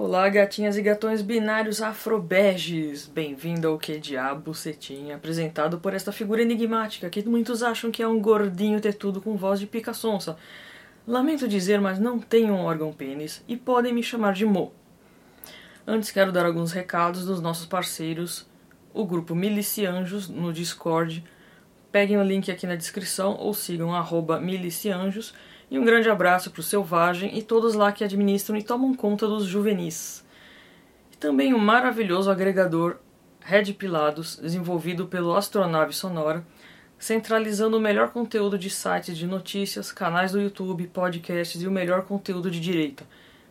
Olá, 0.00 0.28
gatinhas 0.28 0.76
e 0.76 0.80
gatões 0.80 1.22
binários 1.22 1.82
afrobeges! 1.82 3.08
Bem-vindo 3.08 3.66
ao 3.66 3.76
Que 3.76 3.98
Diabo 3.98 4.54
Cetim, 4.54 5.10
apresentado 5.10 5.80
por 5.80 5.92
esta 5.92 6.12
figura 6.12 6.40
enigmática 6.40 7.10
que 7.10 7.28
muitos 7.28 7.64
acham 7.64 7.90
que 7.90 8.00
é 8.00 8.06
um 8.06 8.20
gordinho 8.20 8.80
tetudo 8.80 9.20
com 9.20 9.36
voz 9.36 9.58
de 9.58 9.66
pica-sonsa. 9.66 10.36
Lamento 11.04 11.48
dizer, 11.48 11.80
mas 11.80 11.98
não 11.98 12.20
tenho 12.20 12.54
um 12.54 12.60
órgão 12.60 12.92
pênis 12.92 13.42
e 13.48 13.56
podem 13.56 13.92
me 13.92 14.00
chamar 14.00 14.34
de 14.34 14.46
Mo. 14.46 14.72
Antes 15.84 16.12
quero 16.12 16.30
dar 16.30 16.46
alguns 16.46 16.70
recados 16.70 17.24
dos 17.24 17.40
nossos 17.40 17.66
parceiros, 17.66 18.46
o 18.94 19.04
grupo 19.04 19.34
Milicianjos 19.34 20.28
no 20.28 20.52
Discord. 20.52 21.24
Peguem 21.90 22.18
o 22.18 22.22
link 22.22 22.52
aqui 22.52 22.68
na 22.68 22.76
descrição 22.76 23.34
ou 23.34 23.52
sigam 23.52 23.92
arroba 23.92 24.38
Milicianjos 24.38 25.34
e 25.70 25.78
um 25.78 25.84
grande 25.84 26.08
abraço 26.08 26.50
para 26.50 26.60
o 26.60 26.62
Selvagem 26.62 27.36
e 27.36 27.42
todos 27.42 27.74
lá 27.74 27.92
que 27.92 28.04
administram 28.04 28.56
e 28.56 28.62
tomam 28.62 28.94
conta 28.94 29.26
dos 29.26 29.44
juvenis. 29.44 30.24
E 31.12 31.16
também 31.16 31.52
o 31.52 31.58
maravilhoso 31.58 32.30
agregador 32.30 32.96
Red 33.40 33.72
Pilados, 33.74 34.36
desenvolvido 34.36 35.06
pelo 35.06 35.34
Astronave 35.34 35.92
Sonora, 35.92 36.44
centralizando 36.98 37.76
o 37.76 37.80
melhor 37.80 38.10
conteúdo 38.10 38.58
de 38.58 38.68
sites 38.68 39.16
de 39.16 39.26
notícias, 39.26 39.92
canais 39.92 40.32
do 40.32 40.40
YouTube, 40.40 40.86
podcasts 40.88 41.62
e 41.62 41.66
o 41.66 41.70
melhor 41.70 42.02
conteúdo 42.02 42.50
de 42.50 42.60
direita. 42.60 43.04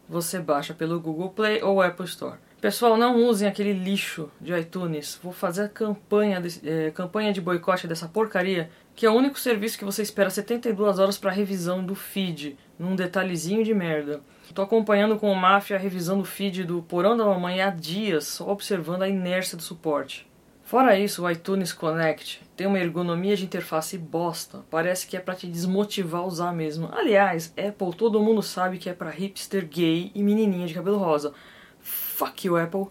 Você 0.09 0.39
baixa 0.39 0.73
pelo 0.73 0.99
Google 0.99 1.29
Play 1.29 1.61
ou 1.63 1.81
Apple 1.81 2.05
Store. 2.05 2.37
Pessoal, 2.59 2.97
não 2.97 3.23
usem 3.25 3.47
aquele 3.47 3.73
lixo 3.73 4.31
de 4.41 4.51
iTunes. 4.53 5.19
Vou 5.21 5.31
fazer 5.31 5.69
campanha 5.69 6.41
de, 6.41 6.61
eh, 6.67 6.91
campanha 6.91 7.31
de 7.31 7.39
boicote 7.39 7.87
dessa 7.87 8.07
porcaria, 8.07 8.69
que 8.97 9.05
é 9.05 9.09
o 9.11 9.13
único 9.13 9.39
serviço 9.39 9.77
que 9.77 9.85
você 9.85 10.01
espera 10.01 10.27
72 10.27 10.97
horas 10.97 11.19
para 11.19 11.29
revisão 11.29 11.85
do 11.85 11.93
feed, 11.93 12.57
num 12.79 12.95
detalhezinho 12.95 13.63
de 13.63 13.71
merda. 13.71 14.21
Tô 14.55 14.63
acompanhando 14.63 15.19
com 15.19 15.31
o 15.31 15.35
Máfia 15.35 15.77
revisando 15.77 16.23
o 16.23 16.25
feed 16.25 16.63
do 16.63 16.81
Porão 16.81 17.15
da 17.15 17.23
Mamãe 17.23 17.61
há 17.61 17.69
dias, 17.69 18.25
só 18.25 18.49
observando 18.49 19.03
a 19.03 19.07
inércia 19.07 19.55
do 19.55 19.61
suporte. 19.61 20.27
Fora 20.63 20.97
isso, 20.97 21.23
o 21.23 21.29
iTunes 21.29 21.71
Connect 21.71 22.41
tem 22.55 22.65
uma 22.65 22.79
ergonomia 22.79 23.37
de 23.37 23.45
interface 23.45 23.99
bosta. 23.99 24.65
Parece 24.67 25.05
que 25.05 25.15
é 25.15 25.19
para 25.19 25.35
te 25.35 25.45
desmotivar 25.45 26.21
a 26.21 26.25
usar 26.25 26.51
mesmo. 26.51 26.89
Aliás, 26.91 27.53
Apple 27.55 27.95
todo 27.95 28.23
mundo 28.23 28.41
sabe 28.41 28.79
que 28.79 28.89
é 28.89 28.93
para 28.95 29.11
hipster 29.11 29.63
gay 29.67 30.11
e 30.15 30.23
menininha 30.23 30.65
de 30.65 30.73
cabelo 30.73 30.97
rosa. 30.97 31.35
Fuck 31.79 32.47
you, 32.47 32.57
Apple. 32.57 32.87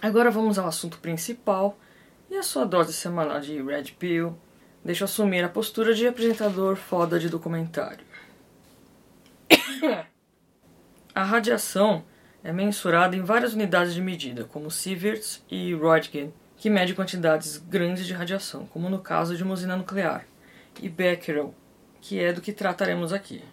Agora 0.00 0.30
vamos 0.30 0.60
ao 0.60 0.68
assunto 0.68 1.00
principal 1.00 1.76
e 2.30 2.36
a 2.36 2.42
sua 2.44 2.64
dose 2.64 2.92
semanal 2.92 3.40
de 3.40 3.60
Red 3.60 3.94
Pill. 3.98 4.38
Deixa 4.84 5.04
eu 5.04 5.06
assumir 5.06 5.44
a 5.44 5.48
postura 5.48 5.94
de 5.94 6.06
apresentador 6.06 6.76
foda 6.76 7.18
de 7.18 7.28
documentário. 7.28 8.04
a 11.14 11.22
radiação 11.22 12.04
é 12.42 12.52
mensurada 12.52 13.14
em 13.14 13.22
várias 13.22 13.52
unidades 13.52 13.92
de 13.92 14.00
medida, 14.00 14.44
como 14.44 14.70
sieverts 14.70 15.44
e 15.50 15.74
Roentgen, 15.74 16.32
que 16.56 16.70
mede 16.70 16.94
quantidades 16.94 17.58
grandes 17.58 18.06
de 18.06 18.14
radiação, 18.14 18.66
como 18.66 18.88
no 18.88 18.98
caso 18.98 19.36
de 19.36 19.42
uma 19.42 19.54
usina 19.54 19.76
nuclear, 19.76 20.26
e 20.80 20.88
Becquerel, 20.88 21.54
que 22.00 22.18
é 22.18 22.32
do 22.32 22.40
que 22.40 22.52
trataremos 22.52 23.12
aqui. 23.12 23.44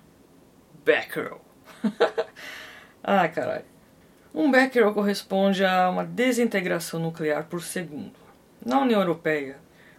Becquerel. 0.85 1.41
ah, 3.03 3.27
caralho. 3.27 3.65
Um 4.33 4.51
becquerel 4.51 4.93
corresponde 4.93 5.65
a 5.65 5.89
uma 5.89 6.05
desintegração 6.05 6.99
nuclear 6.99 7.45
por 7.45 7.61
segundo. 7.61 8.13
Na 8.63 8.79
União 8.79 9.01
Europeia, 9.01 9.57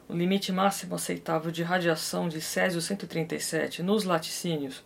o 0.09 0.17
limite 0.17 0.51
máximo 0.51 0.95
aceitável 0.95 1.51
de 1.51 1.63
radiação 1.63 2.29
de 2.29 2.41
Césio-137 2.41 3.81
nos 3.81 4.05
laticínios 4.05 4.83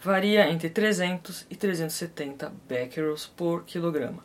varia 0.00 0.48
entre 0.48 0.70
300 0.70 1.46
e 1.50 1.56
370 1.56 2.52
becquerels 2.68 3.26
por 3.26 3.64
quilograma. 3.64 4.22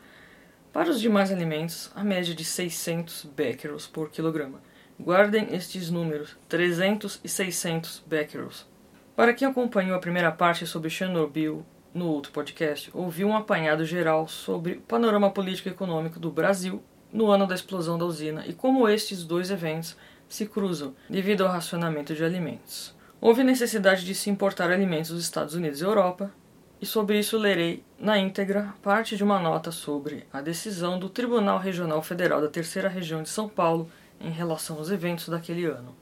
Para 0.72 0.92
os 0.92 1.02
demais 1.02 1.32
alimentos, 1.32 1.92
a 1.96 2.04
média 2.04 2.36
de 2.36 2.46
600 2.46 3.26
becquerels 3.36 3.88
por 3.88 4.12
quilograma. 4.12 4.62
Guardem 5.00 5.56
estes 5.56 5.90
números, 5.90 6.38
300 6.48 7.20
e 7.24 7.30
600 7.30 8.04
becquerels. 8.06 8.68
Para 9.16 9.34
quem 9.34 9.48
acompanhou 9.48 9.96
a 9.96 10.00
primeira 10.00 10.32
parte 10.32 10.68
sobre 10.68 10.90
Chernobyl 10.90 11.66
no 11.94 12.08
outro 12.08 12.32
podcast, 12.32 12.92
ouviu 12.94 13.28
um 13.28 13.36
apanhado 13.36 13.86
geral 13.86 14.28
sobre 14.28 14.74
o 14.74 14.82
panorama 14.82 15.32
político 15.32 15.70
e 15.70 15.72
econômico 15.72 16.20
do 16.20 16.30
Brasil 16.30 16.84
no 17.12 17.32
ano 17.32 17.48
da 17.48 17.56
explosão 17.56 17.98
da 17.98 18.06
usina 18.06 18.46
e 18.46 18.54
como 18.54 18.88
estes 18.88 19.24
dois 19.24 19.50
eventos 19.50 19.96
se 20.28 20.46
cruzam 20.46 20.96
devido 21.10 21.46
ao 21.46 21.52
racionamento 21.52 22.14
de 22.14 22.24
alimentos. 22.24 22.96
Houve 23.20 23.44
necessidade 23.44 24.06
de 24.06 24.14
se 24.14 24.30
importar 24.30 24.70
alimentos 24.70 25.12
dos 25.12 25.24
Estados 25.24 25.56
Unidos 25.56 25.82
e 25.82 25.84
Europa, 25.84 26.32
e 26.80 26.86
sobre 26.86 27.18
isso 27.18 27.38
lerei 27.38 27.84
na 28.00 28.18
íntegra 28.18 28.74
parte 28.84 29.18
de 29.18 29.24
uma 29.24 29.40
nota 29.40 29.72
sobre 29.72 30.28
a 30.32 30.42
decisão 30.42 31.00
do 31.00 31.10
Tribunal 31.10 31.58
Regional 31.58 32.02
Federal 32.04 32.40
da 32.40 32.48
Terceira 32.48 32.88
Região 32.88 33.24
de 33.24 33.30
São 33.30 33.50
Paulo 33.50 33.90
em 34.22 34.30
relação 34.30 34.78
aos 34.78 34.92
eventos 34.92 35.30
daquele 35.30 35.66
ano. 35.66 35.96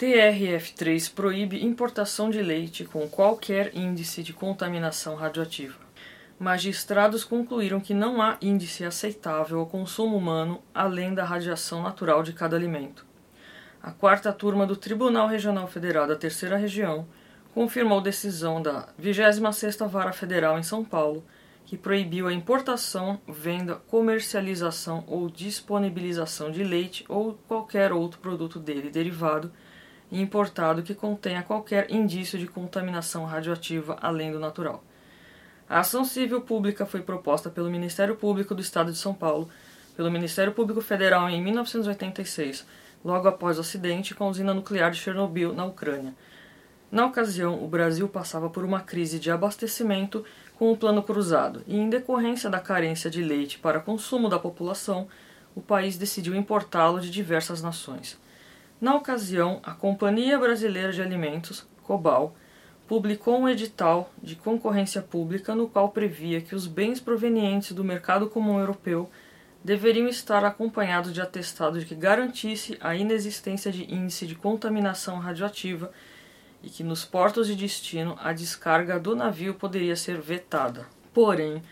TRF3 0.00 1.12
proíbe 1.12 1.62
importação 1.62 2.30
de 2.30 2.42
leite 2.42 2.84
com 2.84 3.06
qualquer 3.06 3.76
índice 3.76 4.22
de 4.22 4.32
contaminação 4.32 5.14
radioativa. 5.14 5.89
Magistrados 6.40 7.22
concluíram 7.22 7.78
que 7.78 7.92
não 7.92 8.22
há 8.22 8.38
índice 8.40 8.82
aceitável 8.82 9.60
ao 9.60 9.66
consumo 9.66 10.16
humano 10.16 10.62
além 10.72 11.12
da 11.12 11.22
radiação 11.22 11.82
natural 11.82 12.22
de 12.22 12.32
cada 12.32 12.56
alimento. 12.56 13.04
A 13.82 13.90
quarta 13.90 14.32
turma 14.32 14.66
do 14.66 14.74
Tribunal 14.74 15.28
Regional 15.28 15.66
Federal 15.66 16.06
da 16.06 16.16
Terceira 16.16 16.56
Região 16.56 17.06
confirmou 17.52 18.00
decisão 18.00 18.62
da 18.62 18.88
26ª 18.98 19.86
Vara 19.86 20.14
Federal 20.14 20.58
em 20.58 20.62
São 20.62 20.82
Paulo, 20.82 21.22
que 21.66 21.76
proibiu 21.76 22.26
a 22.26 22.32
importação, 22.32 23.20
venda, 23.28 23.74
comercialização 23.74 25.04
ou 25.06 25.28
disponibilização 25.28 26.50
de 26.50 26.64
leite 26.64 27.04
ou 27.06 27.38
qualquer 27.46 27.92
outro 27.92 28.18
produto 28.18 28.58
dele 28.58 28.88
derivado 28.88 29.52
e 30.10 30.18
importado 30.18 30.82
que 30.82 30.94
contenha 30.94 31.42
qualquer 31.42 31.90
indício 31.90 32.38
de 32.38 32.46
contaminação 32.46 33.26
radioativa 33.26 33.98
além 34.00 34.32
do 34.32 34.40
natural. 34.40 34.82
A 35.70 35.78
ação 35.78 36.04
civil 36.04 36.40
pública 36.40 36.84
foi 36.84 37.00
proposta 37.00 37.48
pelo 37.48 37.70
Ministério 37.70 38.16
Público 38.16 38.56
do 38.56 38.60
Estado 38.60 38.90
de 38.90 38.98
São 38.98 39.14
Paulo, 39.14 39.48
pelo 39.96 40.10
Ministério 40.10 40.52
Público 40.52 40.80
Federal 40.80 41.30
em 41.30 41.40
1986, 41.40 42.66
logo 43.04 43.28
após 43.28 43.56
o 43.56 43.60
acidente 43.60 44.12
com 44.12 44.24
a 44.24 44.28
usina 44.28 44.52
nuclear 44.52 44.90
de 44.90 44.98
Chernobyl, 44.98 45.54
na 45.54 45.64
Ucrânia. 45.64 46.12
Na 46.90 47.06
ocasião, 47.06 47.62
o 47.62 47.68
Brasil 47.68 48.08
passava 48.08 48.50
por 48.50 48.64
uma 48.64 48.80
crise 48.80 49.20
de 49.20 49.30
abastecimento 49.30 50.24
com 50.58 50.72
o 50.72 50.76
plano 50.76 51.04
cruzado, 51.04 51.62
e 51.68 51.76
em 51.76 51.88
decorrência 51.88 52.50
da 52.50 52.58
carência 52.58 53.08
de 53.08 53.22
leite 53.22 53.56
para 53.60 53.78
consumo 53.78 54.28
da 54.28 54.40
população, 54.40 55.06
o 55.54 55.60
país 55.60 55.96
decidiu 55.96 56.34
importá-lo 56.34 57.00
de 57.00 57.12
diversas 57.12 57.62
nações. 57.62 58.18
Na 58.80 58.96
ocasião, 58.96 59.60
a 59.62 59.70
Companhia 59.70 60.36
Brasileira 60.36 60.92
de 60.92 61.00
Alimentos, 61.00 61.64
COBAL, 61.84 62.34
publicou 62.90 63.38
um 63.38 63.48
edital 63.48 64.12
de 64.20 64.34
concorrência 64.34 65.00
pública 65.00 65.54
no 65.54 65.68
qual 65.68 65.90
previa 65.90 66.40
que 66.40 66.56
os 66.56 66.66
bens 66.66 66.98
provenientes 66.98 67.70
do 67.70 67.84
mercado 67.84 68.28
comum 68.28 68.58
europeu 68.58 69.08
deveriam 69.62 70.08
estar 70.08 70.44
acompanhados 70.44 71.12
de 71.12 71.20
atestado 71.20 71.78
de 71.78 71.86
que 71.86 71.94
garantisse 71.94 72.76
a 72.80 72.96
inexistência 72.96 73.70
de 73.70 73.84
índice 73.94 74.26
de 74.26 74.34
contaminação 74.34 75.20
radioativa 75.20 75.92
e 76.64 76.68
que 76.68 76.82
nos 76.82 77.04
portos 77.04 77.46
de 77.46 77.54
destino 77.54 78.18
a 78.20 78.32
descarga 78.32 78.98
do 78.98 79.14
navio 79.14 79.54
poderia 79.54 79.94
ser 79.94 80.20
vetada. 80.20 80.88
Porém, 81.14 81.62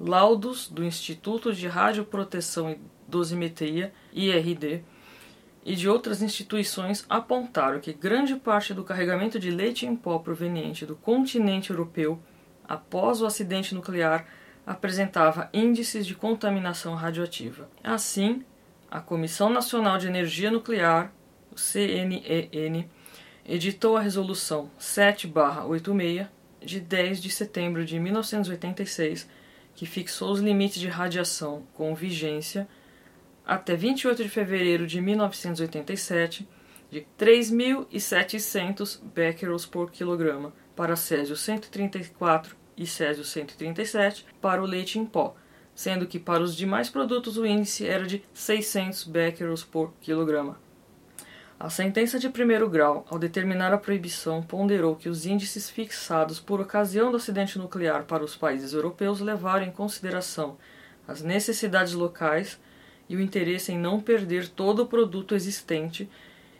laudos 0.00 0.68
do 0.68 0.82
Instituto 0.82 1.52
de 1.54 1.68
Radioproteção 1.68 2.68
e 2.68 2.80
Dosimetria, 3.06 3.92
IRD, 4.12 4.82
e 5.64 5.74
de 5.74 5.88
outras 5.88 6.20
instituições 6.20 7.06
apontaram 7.08 7.80
que 7.80 7.92
grande 7.92 8.36
parte 8.36 8.74
do 8.74 8.84
carregamento 8.84 9.38
de 9.38 9.50
leite 9.50 9.86
em 9.86 9.96
pó 9.96 10.18
proveniente 10.18 10.84
do 10.84 10.94
continente 10.94 11.70
europeu 11.70 12.20
após 12.68 13.22
o 13.22 13.26
acidente 13.26 13.74
nuclear 13.74 14.26
apresentava 14.66 15.48
índices 15.52 16.06
de 16.06 16.14
contaminação 16.14 16.94
radioativa. 16.94 17.68
Assim, 17.82 18.44
a 18.90 19.00
Comissão 19.00 19.50
Nacional 19.50 19.98
de 19.98 20.06
Energia 20.06 20.50
Nuclear, 20.50 21.12
o 21.50 21.56
CNEN, 21.56 22.88
editou 23.46 23.96
a 23.96 24.00
Resolução 24.00 24.70
7-86 24.78 26.28
de 26.62 26.80
10 26.80 27.22
de 27.22 27.30
setembro 27.30 27.84
de 27.84 27.98
1986, 28.00 29.28
que 29.74 29.84
fixou 29.84 30.32
os 30.32 30.40
limites 30.40 30.80
de 30.80 30.88
radiação 30.88 31.66
com 31.74 31.94
vigência 31.94 32.66
até 33.46 33.76
28 33.76 34.22
de 34.22 34.28
fevereiro 34.28 34.86
de 34.86 35.00
1987 35.00 36.48
de 36.90 37.06
3.700 37.18 39.00
becquerels 39.02 39.66
por 39.66 39.90
quilograma 39.90 40.52
para 40.76 40.96
Césio 40.96 41.36
134 41.36 42.56
e 42.76 42.86
Césio 42.86 43.24
137 43.24 44.26
para 44.40 44.62
o 44.62 44.66
leite 44.66 44.98
em 44.98 45.04
pó, 45.04 45.34
sendo 45.74 46.06
que 46.06 46.18
para 46.18 46.42
os 46.42 46.56
demais 46.56 46.88
produtos 46.88 47.36
o 47.36 47.46
índice 47.46 47.86
era 47.86 48.06
de 48.06 48.22
600 48.32 49.04
becquerels 49.04 49.64
por 49.64 49.92
quilograma. 50.00 50.58
A 51.58 51.70
sentença 51.70 52.18
de 52.18 52.28
primeiro 52.28 52.68
grau, 52.68 53.06
ao 53.08 53.18
determinar 53.18 53.72
a 53.72 53.78
proibição, 53.78 54.42
ponderou 54.42 54.96
que 54.96 55.08
os 55.08 55.24
índices 55.24 55.70
fixados 55.70 56.40
por 56.40 56.60
ocasião 56.60 57.10
do 57.10 57.16
acidente 57.16 57.58
nuclear 57.58 58.04
para 58.04 58.24
os 58.24 58.36
países 58.36 58.72
europeus 58.72 59.20
levaram 59.20 59.64
em 59.64 59.70
consideração 59.70 60.58
as 61.06 61.22
necessidades 61.22 61.92
locais 61.92 62.58
e 63.08 63.16
o 63.16 63.20
interesse 63.20 63.72
em 63.72 63.78
não 63.78 64.00
perder 64.00 64.48
todo 64.48 64.82
o 64.82 64.86
produto 64.86 65.34
existente 65.34 66.08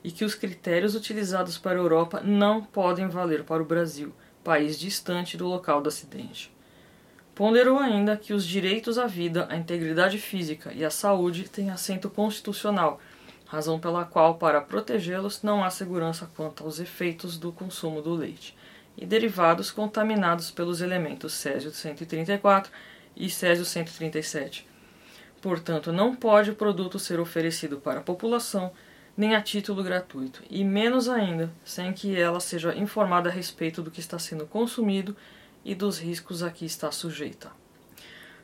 e 0.03 0.11
que 0.11 0.25
os 0.25 0.35
critérios 0.35 0.95
utilizados 0.95 1.57
para 1.57 1.79
a 1.79 1.83
Europa 1.83 2.21
não 2.23 2.63
podem 2.63 3.09
valer 3.09 3.45
para 3.45 3.63
o 3.63 3.67
Brasil, 3.67 4.13
país 4.43 4.79
distante 4.79 5.37
do 5.37 5.49
local 5.49 5.81
do 5.81 5.89
acidente. 5.89 6.53
Ponderou 7.35 7.79
ainda 7.79 8.17
que 8.17 8.33
os 8.33 8.47
direitos 8.47 8.99
à 8.99 9.07
vida, 9.07 9.47
à 9.51 9.57
integridade 9.57 10.19
física 10.19 10.73
e 10.73 10.85
à 10.85 10.91
saúde 10.91 11.49
têm 11.49 11.71
assento 11.71 12.09
constitucional, 12.11 13.01
razão 13.47 13.81
pela 13.81 14.05
qual, 14.05 14.37
para 14.37 14.61
protegê-los, 14.61 15.43
não 15.43 15.65
há 15.65 15.71
segurança 15.71 16.31
quanto 16.37 16.63
aos 16.63 16.79
efeitos 16.79 17.39
do 17.39 17.51
consumo 17.51 18.03
do 18.03 18.15
leite 18.15 18.55
e 18.97 19.05
derivados 19.05 19.71
contaminados 19.71 20.51
pelos 20.51 20.81
elementos 20.81 21.33
Césio 21.33 21.73
134 21.73 22.71
e 23.17 23.29
Césio 23.29 23.65
137. 23.65 24.74
Portanto, 25.45 25.93
não 25.93 26.17
pode 26.17 26.53
o 26.53 26.55
produto 26.55 26.99
ser 26.99 27.21
oferecido 27.21 27.77
para 27.77 28.01
a 28.01 28.03
população 28.03 28.73
nem 29.15 29.35
a 29.35 29.43
título 29.43 29.85
gratuito, 29.85 30.43
e 30.49 30.65
menos 30.65 31.07
ainda 31.07 31.51
sem 31.63 31.93
que 31.93 32.19
ela 32.19 32.41
seja 32.41 32.75
informada 32.75 33.29
a 33.29 33.33
respeito 33.33 33.83
do 33.83 33.91
que 33.91 34.01
está 34.01 34.19
sendo 34.19 34.47
consumido 34.47 35.15
e 35.63 35.75
dos 35.75 35.99
riscos 35.99 36.43
a 36.43 36.51
que 36.51 36.65
está 36.65 36.91
sujeita. 36.91 37.51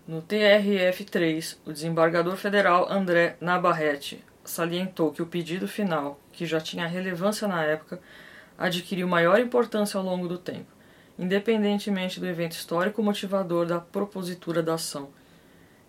No 0.07 0.21
TRF3, 0.21 1.57
o 1.65 1.73
desembargador 1.73 2.37
federal 2.37 2.93
André 2.93 3.35
Nabarrete 3.41 4.23
salientou 4.45 5.11
que 5.11 5.23
o 5.23 5.27
pedido 5.27 5.67
final, 5.67 6.21
que 6.31 6.45
já 6.45 6.61
tinha 6.61 6.87
relevância 6.87 7.49
na 7.49 7.65
época, 7.65 7.99
adquiriu 8.59 9.09
maior 9.09 9.41
importância 9.41 9.97
ao 9.97 10.05
longo 10.05 10.29
do 10.29 10.37
tempo, 10.37 10.71
independentemente 11.19 12.21
do 12.21 12.27
evento 12.27 12.53
histórico 12.53 13.03
motivador 13.03 13.65
da 13.65 13.81
propositura 13.81 14.63
da 14.63 14.75
ação 14.75 15.09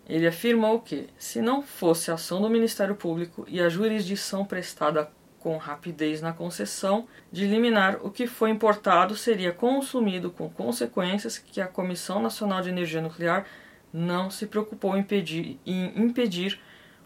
ele 0.08 0.28
afirmou 0.28 0.80
que, 0.80 1.08
se 1.18 1.42
não 1.42 1.62
fosse 1.62 2.12
a 2.12 2.16
ação 2.16 2.42
do 2.42 2.50
Ministério 2.50 2.96
Público 2.96 3.46
e 3.48 3.62
a 3.62 3.70
jurisdição 3.70 4.44
prestada 4.44 5.10
com 5.40 5.58
rapidez 5.58 6.22
na 6.22 6.34
concessão 6.34 7.08
de 7.32 7.48
liminar, 7.48 7.98
o 8.06 8.12
que 8.12 8.28
foi 8.28 8.52
importado 8.52 9.16
seria 9.16 9.52
consumido 9.52 10.30
com 10.30 10.50
consequências 10.50 11.38
que 11.38 11.60
a 11.60 11.68
Comissão 11.68 12.22
Nacional 12.22 12.62
de 12.62 12.70
Energia 12.70 13.02
Nuclear 13.02 13.46
não 13.92 14.30
se 14.30 14.46
preocupou 14.46 14.96
em 14.96 15.00
impedir, 15.00 15.60
em 15.66 16.00
impedir 16.00 16.60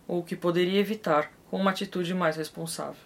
ou 0.08 0.22
que 0.22 0.36
poderia 0.36 0.80
evitar 0.80 1.32
com 1.50 1.58
uma 1.58 1.72
atitude 1.72 2.14
mais 2.14 2.36
responsável. 2.36 3.05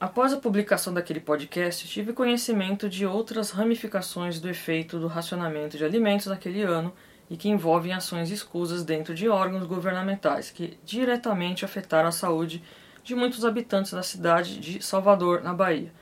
Após 0.00 0.32
a 0.32 0.36
publicação 0.36 0.94
daquele 0.94 1.18
podcast, 1.18 1.88
tive 1.88 2.12
conhecimento 2.12 2.88
de 2.88 3.04
outras 3.04 3.50
ramificações 3.50 4.38
do 4.38 4.48
efeito 4.48 4.96
do 4.96 5.08
racionamento 5.08 5.76
de 5.76 5.84
alimentos 5.84 6.28
naquele 6.28 6.62
ano 6.62 6.94
e 7.28 7.36
que 7.36 7.48
envolvem 7.48 7.92
ações 7.92 8.30
escusas 8.30 8.84
dentro 8.84 9.12
de 9.12 9.28
órgãos 9.28 9.66
governamentais 9.66 10.52
que 10.52 10.78
diretamente 10.84 11.64
afetaram 11.64 12.08
a 12.08 12.12
saúde 12.12 12.62
de 13.02 13.16
muitos 13.16 13.44
habitantes 13.44 13.92
da 13.92 14.04
cidade 14.04 14.60
de 14.60 14.80
Salvador, 14.80 15.42
na 15.42 15.52
Bahia. 15.52 15.92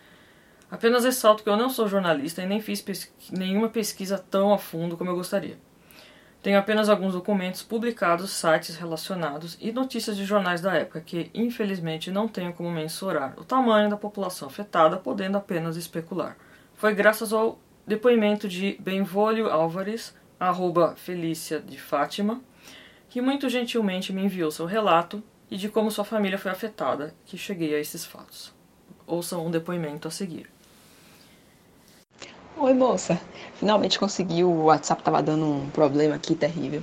Apenas 0.70 1.04
ressalto 1.04 1.43
que 1.43 1.48
eu 1.48 1.56
não 1.56 1.70
sou 1.70 1.88
jornalista 1.88 2.43
e 2.43 2.46
nem 2.46 2.60
fiz 2.60 2.84
nenhuma 3.31 3.70
pesquisa 3.70 4.19
tão 4.19 4.52
a 4.52 4.58
fundo 4.58 4.98
como 4.98 5.08
eu 5.08 5.16
gostaria. 5.16 5.58
Tenho 6.46 6.60
apenas 6.60 6.88
alguns 6.88 7.12
documentos 7.12 7.60
publicados, 7.60 8.31
sites 8.31 8.76
relacionados 8.76 9.58
e 9.60 9.72
notícias 9.72 10.16
de 10.16 10.25
jornais 10.25 10.60
da 10.60 10.75
época 10.75 11.00
que, 11.00 11.28
infelizmente, 11.34 12.08
não 12.08 12.28
tenho 12.28 12.52
como 12.52 12.70
mensurar 12.70 13.34
o 13.37 13.43
tamanho 13.43 13.90
da 13.90 13.96
população 13.96 14.46
afetada, 14.46 14.96
podendo 14.96 15.37
apenas 15.37 15.75
especular. 15.75 16.37
Foi 16.75 16.94
graças 16.94 17.32
ao 17.32 17.58
depoimento 17.84 18.46
de 18.46 18.76
Benvolio 18.78 19.50
Álvares, 19.50 20.14
arroba 20.38 20.94
Felícia 20.94 21.58
de 21.58 21.81
Fátima, 21.81 22.40
que 23.08 23.20
muito 23.20 23.48
gentilmente 23.48 24.12
me 24.12 24.22
enviou 24.22 24.52
seu 24.52 24.66
relato 24.66 25.20
e 25.50 25.56
de 25.56 25.69
como 25.69 25.90
sua 25.90 26.04
família 26.04 26.38
foi 26.38 26.52
afetada, 26.52 27.12
que 27.25 27.37
cheguei 27.37 27.75
a 27.75 27.81
esses 27.81 28.04
fatos. 28.04 28.54
Ouçam 29.04 29.44
um 29.44 29.50
depoimento 29.50 30.06
a 30.06 30.12
seguir. 30.12 30.48
Oi, 32.58 32.73
moça. 32.75 33.20
Finalmente 33.53 33.99
consegui. 33.99 34.43
O 34.43 34.64
WhatsApp 34.64 35.03
tava 35.03 35.23
dando 35.23 35.44
um 35.47 35.70
problema 35.70 36.14
aqui 36.17 36.35
terrível. 36.35 36.82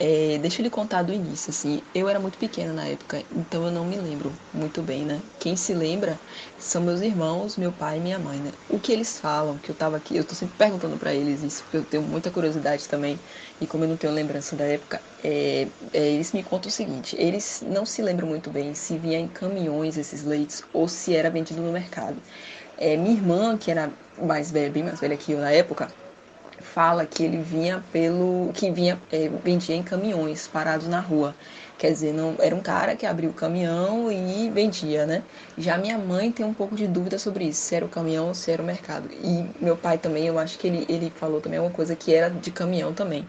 É, 0.00 0.38
deixa 0.38 0.60
eu 0.60 0.64
lhe 0.64 0.70
contar 0.70 1.02
do 1.02 1.12
início, 1.12 1.50
assim. 1.50 1.82
Eu 1.94 2.08
era 2.08 2.18
muito 2.20 2.38
pequena 2.38 2.72
na 2.72 2.86
época, 2.88 3.24
então 3.30 3.64
eu 3.66 3.70
não 3.72 3.84
me 3.84 3.96
lembro 3.98 4.40
muito 4.52 4.82
bem, 4.82 5.04
né? 5.06 5.22
Quem 5.38 5.56
se 5.56 5.74
lembra 5.74 6.20
são 6.56 6.82
meus 6.82 7.00
irmãos, 7.02 7.56
meu 7.58 7.72
pai 7.72 7.98
e 7.98 8.00
minha 8.00 8.18
mãe, 8.18 8.40
né? 8.40 8.52
O 8.68 8.80
que 8.80 8.92
eles 8.92 9.18
falam, 9.20 9.58
que 9.58 9.70
eu 9.70 9.74
tava 9.74 9.96
aqui, 9.98 10.16
eu 10.16 10.24
tô 10.24 10.34
sempre 10.34 10.56
perguntando 10.56 10.98
para 10.98 11.14
eles 11.14 11.42
isso, 11.42 11.64
porque 11.64 11.76
eu 11.78 11.84
tenho 11.84 12.02
muita 12.04 12.30
curiosidade 12.30 12.88
também. 12.88 13.20
E 13.60 13.66
como 13.66 13.84
eu 13.84 13.88
não 13.88 13.96
tenho 13.98 14.12
lembrança 14.14 14.56
da 14.56 14.64
época, 14.66 15.04
é, 15.22 15.68
é, 15.92 16.10
eles 16.12 16.32
me 16.32 16.42
contam 16.44 16.68
o 16.70 16.72
seguinte: 16.72 17.16
eles 17.18 17.62
não 17.66 17.86
se 17.86 18.02
lembram 18.02 18.28
muito 18.28 18.50
bem 18.50 18.74
se 18.74 18.98
vinha 18.98 19.18
em 19.20 19.28
caminhões 19.28 19.96
esses 19.98 20.24
leites 20.24 20.62
ou 20.72 20.88
se 20.88 21.14
era 21.14 21.30
vendido 21.30 21.62
no 21.62 21.72
mercado. 21.72 22.22
É, 22.76 22.96
minha 22.96 23.14
irmã, 23.14 23.56
que 23.58 23.70
era 23.70 23.90
mais 24.18 24.50
velha, 24.50 24.70
bem 24.70 24.82
mais 24.82 25.00
velha 25.00 25.16
que 25.16 25.32
eu 25.32 25.40
na 25.40 25.50
época, 25.50 25.88
fala 26.60 27.06
que 27.06 27.22
ele 27.24 27.42
vinha 27.42 27.84
pelo. 27.92 28.52
que 28.54 28.70
vinha, 28.70 29.00
é, 29.10 29.28
vendia 29.28 29.76
em 29.76 29.82
caminhões 29.82 30.46
parados 30.48 30.88
na 30.88 31.00
rua. 31.00 31.34
Quer 31.82 31.90
dizer, 31.90 32.12
não 32.12 32.36
era 32.38 32.54
um 32.54 32.60
cara 32.60 32.94
que 32.94 33.04
abriu 33.04 33.30
o 33.30 33.34
caminhão 33.34 34.08
e 34.12 34.48
vendia, 34.50 35.04
né? 35.04 35.20
Já 35.58 35.76
minha 35.76 35.98
mãe 35.98 36.30
tem 36.30 36.46
um 36.46 36.54
pouco 36.54 36.76
de 36.76 36.86
dúvida 36.86 37.18
sobre 37.18 37.46
isso, 37.46 37.60
se 37.60 37.74
era 37.74 37.84
o 37.84 37.88
caminhão 37.88 38.28
ou 38.28 38.34
se 38.34 38.52
era 38.52 38.62
o 38.62 38.64
mercado. 38.64 39.08
E 39.12 39.50
meu 39.60 39.76
pai 39.76 39.98
também, 39.98 40.24
eu 40.28 40.38
acho 40.38 40.56
que 40.60 40.68
ele, 40.68 40.86
ele 40.88 41.10
falou 41.16 41.40
também 41.40 41.58
uma 41.58 41.72
coisa 41.72 41.96
que 41.96 42.14
era 42.14 42.30
de 42.30 42.52
caminhão 42.52 42.94
também. 42.94 43.26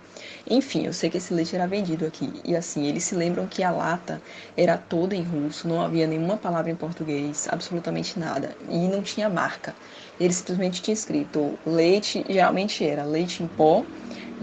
Enfim, 0.47 0.85
eu 0.85 0.94
sei 0.94 1.09
que 1.09 1.17
esse 1.17 1.33
leite 1.33 1.55
era 1.55 1.65
vendido 1.65 2.05
aqui. 2.05 2.31
E 2.45 2.55
assim, 2.55 2.85
eles 2.85 3.03
se 3.05 3.15
lembram 3.15 3.47
que 3.47 3.63
a 3.63 3.71
lata 3.71 4.21
era 4.56 4.77
toda 4.77 5.15
em 5.15 5.23
russo, 5.23 5.67
não 5.67 5.81
havia 5.81 6.06
nenhuma 6.06 6.38
palavra 6.38 6.69
em 6.69 6.75
português, 6.75 7.47
absolutamente 7.49 8.19
nada. 8.19 8.56
E 8.69 8.88
não 8.88 9.01
tinha 9.01 9.27
marca. 9.29 9.73
Ele 10.19 10.31
simplesmente 10.31 10.79
tinha 10.79 10.94
escrito 10.94 11.57
leite, 11.65 12.23
geralmente 12.29 12.85
era 12.85 13.03
leite 13.03 13.41
em 13.41 13.47
pó 13.47 13.83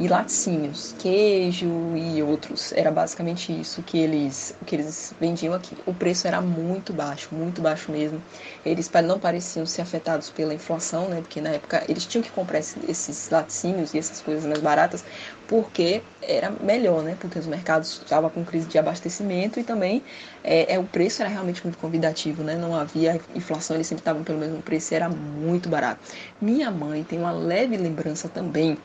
e 0.00 0.08
laticínios, 0.08 0.94
queijo 0.98 1.68
e 1.94 2.22
outros. 2.22 2.72
Era 2.72 2.90
basicamente 2.90 3.52
isso 3.52 3.82
que 3.82 3.98
eles, 3.98 4.54
que 4.64 4.74
eles 4.74 5.14
vendiam 5.20 5.52
aqui. 5.52 5.76
O 5.84 5.92
preço 5.92 6.26
era 6.26 6.40
muito 6.40 6.90
baixo, 6.90 7.28
muito 7.34 7.60
baixo 7.60 7.92
mesmo. 7.92 8.20
Eles 8.64 8.90
não 9.04 9.18
pareciam 9.20 9.66
ser 9.66 9.82
afetados 9.82 10.30
pela 10.30 10.54
inflação, 10.54 11.06
né? 11.10 11.20
Porque 11.20 11.38
na 11.42 11.50
época 11.50 11.84
eles 11.86 12.06
tinham 12.06 12.22
que 12.22 12.30
comprar 12.30 12.58
esses 12.60 13.28
laticínios 13.30 13.92
e 13.92 13.98
essas 13.98 14.22
coisas 14.22 14.46
mais 14.46 14.60
baratas 14.60 15.04
porque 15.46 16.02
era 16.22 16.48
melhor, 16.48 17.02
né? 17.02 17.16
Porque 17.20 17.38
os 17.38 17.46
mercados 17.46 18.00
estavam 18.02 18.30
com 18.30 18.42
crise 18.44 18.68
de 18.68 18.78
abastecimento 18.78 19.60
e 19.60 19.64
também 19.64 20.02
é, 20.42 20.74
é, 20.74 20.78
o 20.78 20.84
preço 20.84 21.20
era 21.20 21.30
realmente 21.30 21.62
muito 21.64 21.76
convidativo, 21.76 22.42
né? 22.42 22.56
Não 22.56 22.74
havia 22.74 23.20
inflação, 23.34 23.76
eles 23.76 23.86
sempre 23.86 24.00
estavam 24.00 24.24
pelo 24.24 24.38
mesmo 24.38 24.62
preço, 24.62 24.94
era 24.94 25.08
muito 25.10 25.68
barato. 25.68 26.00
Minha 26.40 26.70
mãe 26.70 27.04
tem 27.04 27.18
uma 27.18 27.32
leve 27.32 27.76
lembrança 27.76 28.28
também 28.28 28.78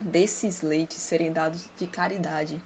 desses 0.00 0.62
leites 0.62 1.02
serem 1.02 1.32
dados 1.32 1.70
de 1.76 1.86
caridade 1.86 2.62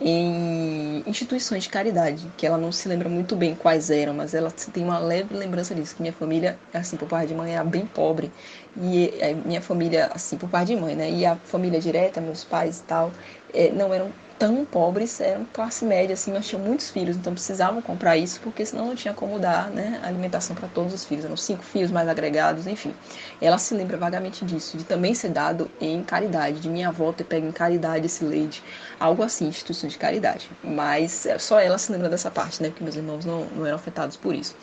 em 0.00 1.02
instituições 1.06 1.64
de 1.64 1.68
caridade, 1.68 2.32
que 2.36 2.46
ela 2.46 2.58
não 2.58 2.72
se 2.72 2.88
lembra 2.88 3.08
muito 3.08 3.36
bem 3.36 3.54
quais 3.54 3.90
eram, 3.90 4.14
mas 4.14 4.34
ela 4.34 4.50
tem 4.50 4.84
uma 4.84 4.98
leve 4.98 5.34
lembrança 5.34 5.74
disso, 5.74 5.94
que 5.94 6.02
minha 6.02 6.12
família, 6.14 6.58
assim, 6.72 6.96
por 6.96 7.08
parte 7.08 7.28
de 7.28 7.34
mãe, 7.34 7.54
era 7.54 7.64
bem 7.64 7.86
pobre, 7.86 8.32
e 8.76 9.10
minha 9.44 9.60
família, 9.60 10.06
assim, 10.14 10.38
por 10.38 10.48
parte 10.48 10.68
de 10.68 10.76
mãe, 10.76 10.94
né, 10.96 11.10
e 11.10 11.24
a 11.26 11.36
família 11.36 11.80
direta, 11.80 12.20
meus 12.20 12.44
pais 12.44 12.80
e 12.80 12.84
tal, 12.84 13.12
é, 13.52 13.70
não 13.70 13.92
eram 13.92 14.14
tão 14.42 14.64
pobres, 14.64 15.20
eram 15.20 15.46
classe 15.52 15.84
média, 15.84 16.14
assim, 16.14 16.32
mas 16.32 16.48
tinham 16.48 16.60
muitos 16.60 16.90
filhos, 16.90 17.16
então 17.16 17.32
precisavam 17.32 17.80
comprar 17.80 18.16
isso, 18.16 18.40
porque 18.40 18.66
senão 18.66 18.86
não 18.86 18.96
tinha 18.96 19.14
como 19.14 19.38
dar 19.38 19.70
né, 19.70 20.00
alimentação 20.02 20.56
para 20.56 20.66
todos 20.66 20.92
os 20.92 21.04
filhos. 21.04 21.24
Eram 21.24 21.36
cinco 21.36 21.62
filhos 21.62 21.92
mais 21.92 22.08
agregados, 22.08 22.66
enfim. 22.66 22.92
Ela 23.40 23.56
se 23.56 23.72
lembra 23.72 23.96
vagamente 23.96 24.44
disso, 24.44 24.76
de 24.76 24.82
também 24.82 25.14
ser 25.14 25.28
dado 25.28 25.70
em 25.80 26.02
caridade, 26.02 26.58
de 26.58 26.68
minha 26.68 26.88
avó 26.88 27.12
ter 27.12 27.22
pego 27.22 27.46
em 27.46 27.52
caridade 27.52 28.06
esse 28.06 28.24
leite, 28.24 28.64
algo 28.98 29.22
assim, 29.22 29.46
instituição 29.46 29.88
de 29.88 29.96
caridade. 29.96 30.50
Mas 30.60 31.24
é, 31.24 31.38
só 31.38 31.60
ela 31.60 31.78
se 31.78 31.92
lembra 31.92 32.08
dessa 32.08 32.28
parte, 32.28 32.60
né, 32.60 32.70
porque 32.70 32.82
meus 32.82 32.96
irmãos 32.96 33.24
não, 33.24 33.44
não 33.44 33.64
eram 33.64 33.76
afetados 33.76 34.16
por 34.16 34.34
isso. 34.34 34.56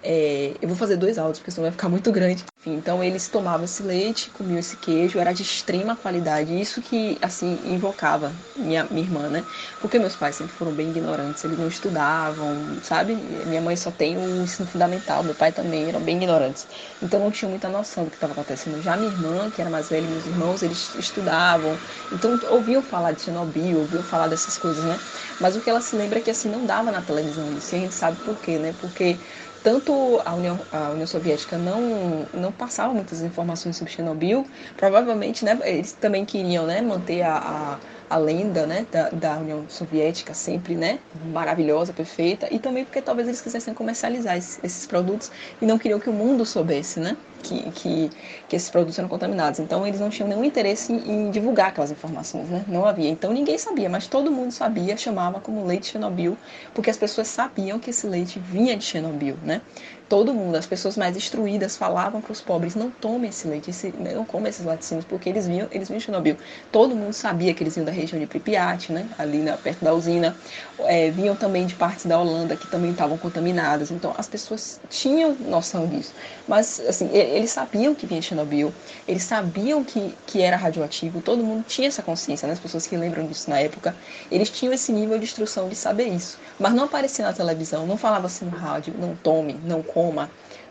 É, 0.00 0.56
eu 0.62 0.68
vou 0.68 0.76
fazer 0.76 0.96
dois 0.96 1.18
áudios, 1.18 1.40
porque 1.40 1.50
senão 1.50 1.64
vai 1.64 1.72
ficar 1.72 1.88
muito 1.88 2.12
grande. 2.12 2.48
Enfim, 2.60 2.74
então 2.74 3.02
eles 3.02 3.28
tomavam 3.28 3.64
esse 3.64 3.82
leite, 3.82 4.30
comiam 4.30 4.58
esse 4.58 4.76
queijo, 4.76 5.18
era 5.18 5.32
de 5.32 5.42
extrema 5.42 5.96
qualidade. 5.96 6.58
Isso 6.58 6.80
que, 6.80 7.18
assim, 7.20 7.60
invocava 7.64 8.40
minha, 8.56 8.84
minha 8.90 9.02
irmã, 9.04 9.28
né? 9.28 9.46
Porque 9.80 9.98
meus 9.98 10.14
pais 10.16 10.36
sempre 10.36 10.54
foram 10.54 10.72
bem 10.74 10.90
ignorantes, 10.90 11.42
eles 11.44 11.58
não 11.58 11.66
estudavam, 11.68 12.78
sabe? 12.82 13.14
Minha 13.16 13.60
mãe 13.60 13.76
só 13.76 13.90
tem 13.90 14.16
o 14.18 14.42
ensino 14.42 14.68
fundamental, 14.68 15.22
meu 15.24 15.34
pai 15.34 15.52
também 15.52 15.88
eram 15.88 16.02
bem 16.02 16.16
ignorantes. 16.16 16.68
Então 17.00 17.18
não 17.20 17.30
tinha 17.30 17.48
muita 17.48 17.68
noção 17.68 18.04
do 18.04 18.10
que 18.10 18.16
estava 18.16 18.32
acontecendo. 18.32 18.80
Já 18.80 18.96
minha 18.96 19.12
irmã, 19.12 19.50
que 19.50 19.60
era 19.60 19.70
mais 19.70 19.88
velha, 19.88 20.08
meus 20.08 20.26
irmãos, 20.26 20.62
eles 20.62 20.94
estudavam. 20.94 21.80
Então 22.10 22.38
ouviam 22.48 22.82
falar 22.82 23.12
de 23.12 23.22
Chernobyl, 23.22 23.80
ouviam 23.80 24.02
falar 24.02 24.28
dessas 24.28 24.56
coisas, 24.58 24.84
né? 24.84 25.00
Mas 25.38 25.56
o 25.56 25.60
que 25.60 25.68
ela 25.70 25.80
se 25.80 25.96
lembra 25.96 26.18
é 26.18 26.22
que, 26.22 26.30
assim, 26.30 26.48
não 26.48 26.64
dava 26.66 26.90
na 26.92 27.02
televisão 27.02 27.52
isso. 27.52 27.74
E 27.74 27.78
a 27.78 27.80
gente 27.80 27.94
sabe 27.94 28.20
por 28.22 28.40
quê, 28.40 28.58
né? 28.58 28.72
Porque 28.72 29.20
tanto 29.62 30.20
a 30.24 30.34
União, 30.34 30.66
a 30.70 30.90
União 30.90 31.06
Soviética 31.06 31.58
não, 31.58 32.28
não 32.32 32.52
passava 32.52 32.92
muitas 32.94 33.22
informações 33.22 33.76
sobre 33.76 33.92
Chernobyl, 33.92 34.46
provavelmente 34.76 35.44
né, 35.44 35.58
eles 35.64 35.92
também 35.92 36.24
queriam 36.24 36.66
né, 36.66 36.80
manter 36.80 37.22
a, 37.22 37.36
a, 37.38 37.80
a 38.08 38.16
lenda 38.16 38.66
né, 38.66 38.86
da, 38.90 39.10
da, 39.10 39.38
União 39.38 39.64
Soviética 39.68 40.34
sempre 40.34 40.74
né, 40.74 40.98
maravilhosa, 41.32 41.92
perfeita, 41.92 42.48
e 42.50 42.58
também 42.58 42.84
porque 42.84 43.02
talvez 43.02 43.28
eles 43.28 43.40
quisessem 43.40 43.74
comercializar 43.74 44.36
esses, 44.36 44.58
esses 44.62 44.86
produtos 44.86 45.30
e 45.60 45.66
não 45.66 45.78
queriam 45.78 46.00
que 46.00 46.08
o 46.08 46.12
mundo 46.12 46.44
soubesse 46.46 47.00
né, 47.00 47.16
que, 47.42 47.70
que, 47.70 48.10
que, 48.48 48.56
esses 48.56 48.70
produtos 48.70 48.98
eram 48.98 49.08
contaminados. 49.08 49.60
Então 49.60 49.86
eles 49.86 50.00
não 50.00 50.10
tinham 50.10 50.28
nenhum 50.28 50.44
interesse 50.44 50.92
em, 50.92 51.28
em, 51.28 51.30
divulgar 51.30 51.68
aquelas 51.68 51.90
informações, 51.90 52.48
né? 52.48 52.64
Não 52.66 52.84
havia. 52.84 53.08
Então 53.08 53.32
ninguém 53.32 53.58
sabia, 53.58 53.88
mas 53.88 54.06
todo 54.06 54.30
mundo 54.30 54.52
sabia, 54.52 54.96
chamava 54.96 55.40
como 55.40 55.64
leite 55.64 55.86
Chernobyl, 55.86 56.36
porque 56.74 56.90
as 56.90 56.96
pessoas 56.96 57.28
sabiam 57.28 57.78
que 57.78 57.90
esse 57.90 58.06
leite 58.06 58.38
vinha 58.38 58.76
de 58.76 58.84
Chernobyl, 58.84 59.36
né? 59.42 59.60
Todo 60.08 60.32
mundo, 60.32 60.56
as 60.56 60.66
pessoas 60.66 60.96
mais 60.96 61.16
instruídas 61.16 61.76
falavam 61.76 62.20
para 62.20 62.32
os 62.32 62.40
pobres, 62.40 62.74
não 62.74 62.90
tomem 62.90 63.28
esse 63.28 63.46
leite, 63.46 63.70
esse, 63.70 63.92
não 63.98 64.24
comem 64.24 64.48
esses 64.48 64.64
laticínios, 64.64 65.04
porque 65.04 65.28
eles 65.28 65.46
vinham, 65.46 65.68
eles 65.70 65.88
vinham 65.88 65.98
de 65.98 66.04
Chernobyl. 66.04 66.36
Todo 66.72 66.96
mundo 66.96 67.12
sabia 67.12 67.52
que 67.52 67.62
eles 67.62 67.74
vinham 67.74 67.84
da 67.84 67.92
região 67.92 68.18
de 68.18 68.26
Pripyat, 68.26 68.90
né, 68.90 69.06
ali 69.18 69.38
na, 69.38 69.56
perto 69.56 69.84
da 69.84 69.92
usina, 69.92 70.34
é, 70.80 71.10
vinham 71.10 71.36
também 71.36 71.66
de 71.66 71.74
partes 71.74 72.06
da 72.06 72.18
Holanda 72.18 72.56
que 72.56 72.66
também 72.66 72.92
estavam 72.92 73.18
contaminadas, 73.18 73.90
então 73.90 74.14
as 74.16 74.26
pessoas 74.26 74.80
tinham 74.88 75.34
noção 75.34 75.86
disso. 75.86 76.14
Mas, 76.46 76.80
assim, 76.80 77.10
eles 77.12 77.50
sabiam 77.50 77.94
que 77.94 78.06
vinha 78.06 78.20
de 78.20 78.26
Chernobyl, 78.26 78.72
eles 79.06 79.24
sabiam 79.24 79.84
que, 79.84 80.16
que 80.26 80.40
era 80.40 80.56
radioativo, 80.56 81.20
todo 81.20 81.44
mundo 81.44 81.64
tinha 81.66 81.88
essa 81.88 82.02
consciência, 82.02 82.46
né, 82.46 82.54
as 82.54 82.60
pessoas 82.60 82.86
que 82.86 82.96
lembram 82.96 83.26
disso 83.26 83.50
na 83.50 83.60
época, 83.60 83.94
eles 84.30 84.48
tinham 84.48 84.72
esse 84.72 84.90
nível 84.90 85.18
de 85.18 85.24
instrução 85.24 85.68
de 85.68 85.76
saber 85.76 86.06
isso, 86.06 86.38
mas 86.58 86.72
não 86.72 86.84
aparecia 86.84 87.26
na 87.26 87.34
televisão, 87.34 87.86
não 87.86 87.98
falava 87.98 88.26
assim 88.26 88.46
no 88.46 88.56
rádio, 88.56 88.94
não 88.96 89.14
tome, 89.14 89.60
não 89.64 89.82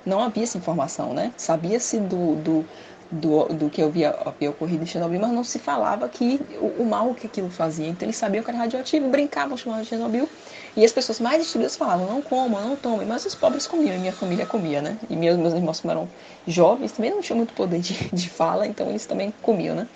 Não 0.06 0.22
havia 0.22 0.44
essa 0.44 0.58
informação, 0.58 1.14
né? 1.14 1.34
Sabia-se 1.36 2.00
do, 2.00 2.36
do, 2.36 2.66
do, 3.12 3.46
do, 3.46 3.70
que 3.70 3.82
havia, 3.82 4.12
havia 4.26 4.50
ocorrido 4.50 4.84
em 4.84 4.86
Chernobyl, 4.86 5.20
mas 5.20 5.32
não 5.32 5.44
se 5.44 5.60
falava 5.60 6.08
que 6.08 6.40
o, 6.62 6.84
o, 6.84 6.86
mal 6.86 7.14
que 7.14 7.28
aquilo 7.28 7.50
fazia. 7.50 7.88
Então 7.88 8.06
eles 8.06 8.16
sabiam 8.16 8.44
que 8.44 8.50
era 8.50 8.58
radioativo, 8.58 9.10
brincavam, 9.10 9.58
chamavam 9.58 9.84
de 9.84 9.90
Chernobyl. 9.90 10.30
E 10.76 10.86
as 10.86 10.92
pessoas 10.92 11.20
mais 11.20 11.42
instruídas 11.42 11.76
falavam, 11.76 12.08
não 12.08 12.22
comam, 12.22 12.62
não 12.62 12.76
tomem. 12.76 13.06
Mas 13.06 13.26
os 13.26 13.36
pobres 13.36 13.68
comiam, 13.68 13.96
e 13.96 14.00
minha 14.00 14.14
família 14.14 14.46
comia, 14.46 14.82
né? 14.82 14.98
E 15.10 15.16
meus, 15.16 15.38
meus 15.38 15.54
irmãos, 15.54 15.80
como 15.80 15.92
eram 15.92 16.10
jovens, 16.48 16.94
também 16.94 17.12
não 17.12 17.22
tinham 17.22 17.38
muito 17.38 17.54
poder 17.54 17.80
de, 17.80 17.94
de 18.14 18.30
fala, 18.30 18.66
então 18.66 18.90
eles 18.90 19.06
também 19.06 19.34
comiam, 19.42 19.76
né? 19.76 19.88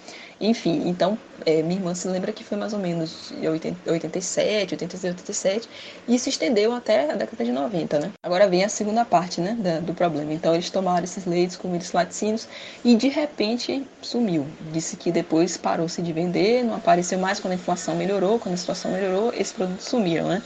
Enfim, 0.41 0.89
então 0.89 1.15
é, 1.45 1.62
minha 1.62 1.79
irmã 1.79 1.93
se 1.93 2.07
lembra 2.07 2.33
que 2.33 2.43
foi 2.43 2.57
mais 2.57 2.74
ou 2.74 2.79
menos 2.79 3.31
em 3.31 3.48
87, 3.48 4.74
86, 4.74 5.13
87, 5.13 5.69
e 6.07 6.17
se 6.17 6.29
estendeu 6.29 6.74
até 6.74 7.12
a 7.12 7.15
década 7.15 7.45
de 7.45 7.51
90, 7.51 8.00
né? 8.00 8.12
Agora 8.24 8.48
vem 8.48 8.63
a 8.63 8.69
segunda 8.69 9.05
parte, 9.05 9.39
né, 9.39 9.55
da, 9.60 9.79
do 9.79 9.93
problema. 9.93 10.33
Então 10.33 10.53
eles 10.55 10.71
tomaram 10.71 11.03
esses 11.03 11.25
leites 11.25 11.55
com 11.55 11.75
esses 11.75 11.91
laticínios 11.91 12.48
e 12.83 12.95
de 12.95 13.07
repente 13.07 13.88
sumiu. 14.01 14.48
Disse 14.60 14.98
que 14.98 15.12
depois 15.12 15.57
parou-se 15.57 16.01
de 16.01 16.12
vender, 16.12 16.63
não 16.63 16.75
apareceu 16.75 17.19
mais 17.19 17.39
quando 17.39 17.51
a 17.51 17.55
inflação 17.55 17.95
melhorou, 17.95 18.39
quando 18.39 18.55
a 18.55 18.57
situação 18.57 18.91
melhorou, 18.91 19.31
esses 19.33 19.53
produtos 19.53 19.86
sumiram, 19.86 20.27
né? 20.27 20.41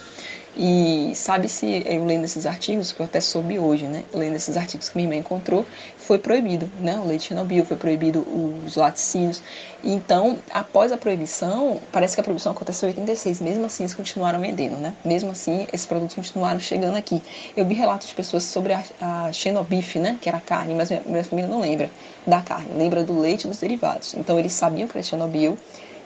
E 0.58 1.12
sabe-se, 1.16 1.84
eu 1.86 2.06
lendo 2.06 2.24
esses 2.24 2.46
artigos, 2.46 2.94
que 2.94 3.02
eu 3.02 3.06
até 3.06 3.20
soube 3.20 3.60
hoje, 3.60 3.88
né? 3.88 4.06
Lendo 4.14 4.38
esses 4.38 4.56
artigos 4.56 4.88
que 4.88 4.96
minha 4.96 5.10
mãe 5.10 5.20
encontrou, 5.20 5.66
foi 5.98 6.18
proibido, 6.18 6.72
né? 6.80 6.98
O 6.98 7.06
leite 7.06 7.26
Chernobyl, 7.26 7.66
foi 7.66 7.76
proibido 7.76 8.26
os 8.66 8.78
laticínios. 8.78 9.42
Então, 9.84 10.40
após 10.50 10.94
a 10.94 10.98
proibição, 10.98 11.82
parece 11.92 12.16
que 12.16 12.22
a 12.22 12.24
proibição 12.24 12.54
aconteceu 12.54 12.88
em 12.88 12.92
86, 12.92 13.42
mesmo 13.42 13.66
assim 13.66 13.84
eles 13.84 13.94
continuaram 13.94 14.40
vendendo, 14.40 14.78
né? 14.78 14.94
Mesmo 15.04 15.32
assim, 15.32 15.68
esses 15.74 15.86
produtos 15.86 16.16
continuaram 16.16 16.60
chegando 16.60 16.96
aqui. 16.96 17.22
Eu 17.56 17.66
vi 17.66 17.74
relatos 17.74 18.08
de 18.08 18.16
pessoas 18.16 18.44
sobre 18.44 18.72
a, 18.72 18.84
a 19.02 19.34
Xenobif, 19.34 20.00
né? 20.00 20.18
Que 20.22 20.30
era 20.30 20.40
carne, 20.40 20.74
mas 20.74 20.90
minha, 20.90 21.04
minha 21.06 21.24
família 21.24 21.50
não 21.50 21.60
lembra 21.60 21.92
da 22.26 22.42
carne, 22.42 22.74
lembra 22.74 23.04
do 23.04 23.20
leite 23.20 23.44
e 23.44 23.48
dos 23.50 23.60
derivados. 23.60 24.14
Então, 24.14 24.40
eles 24.40 24.54
sabiam 24.54 24.88
que 24.88 24.98
era 24.98 25.06
Chernobyl, 25.06 25.58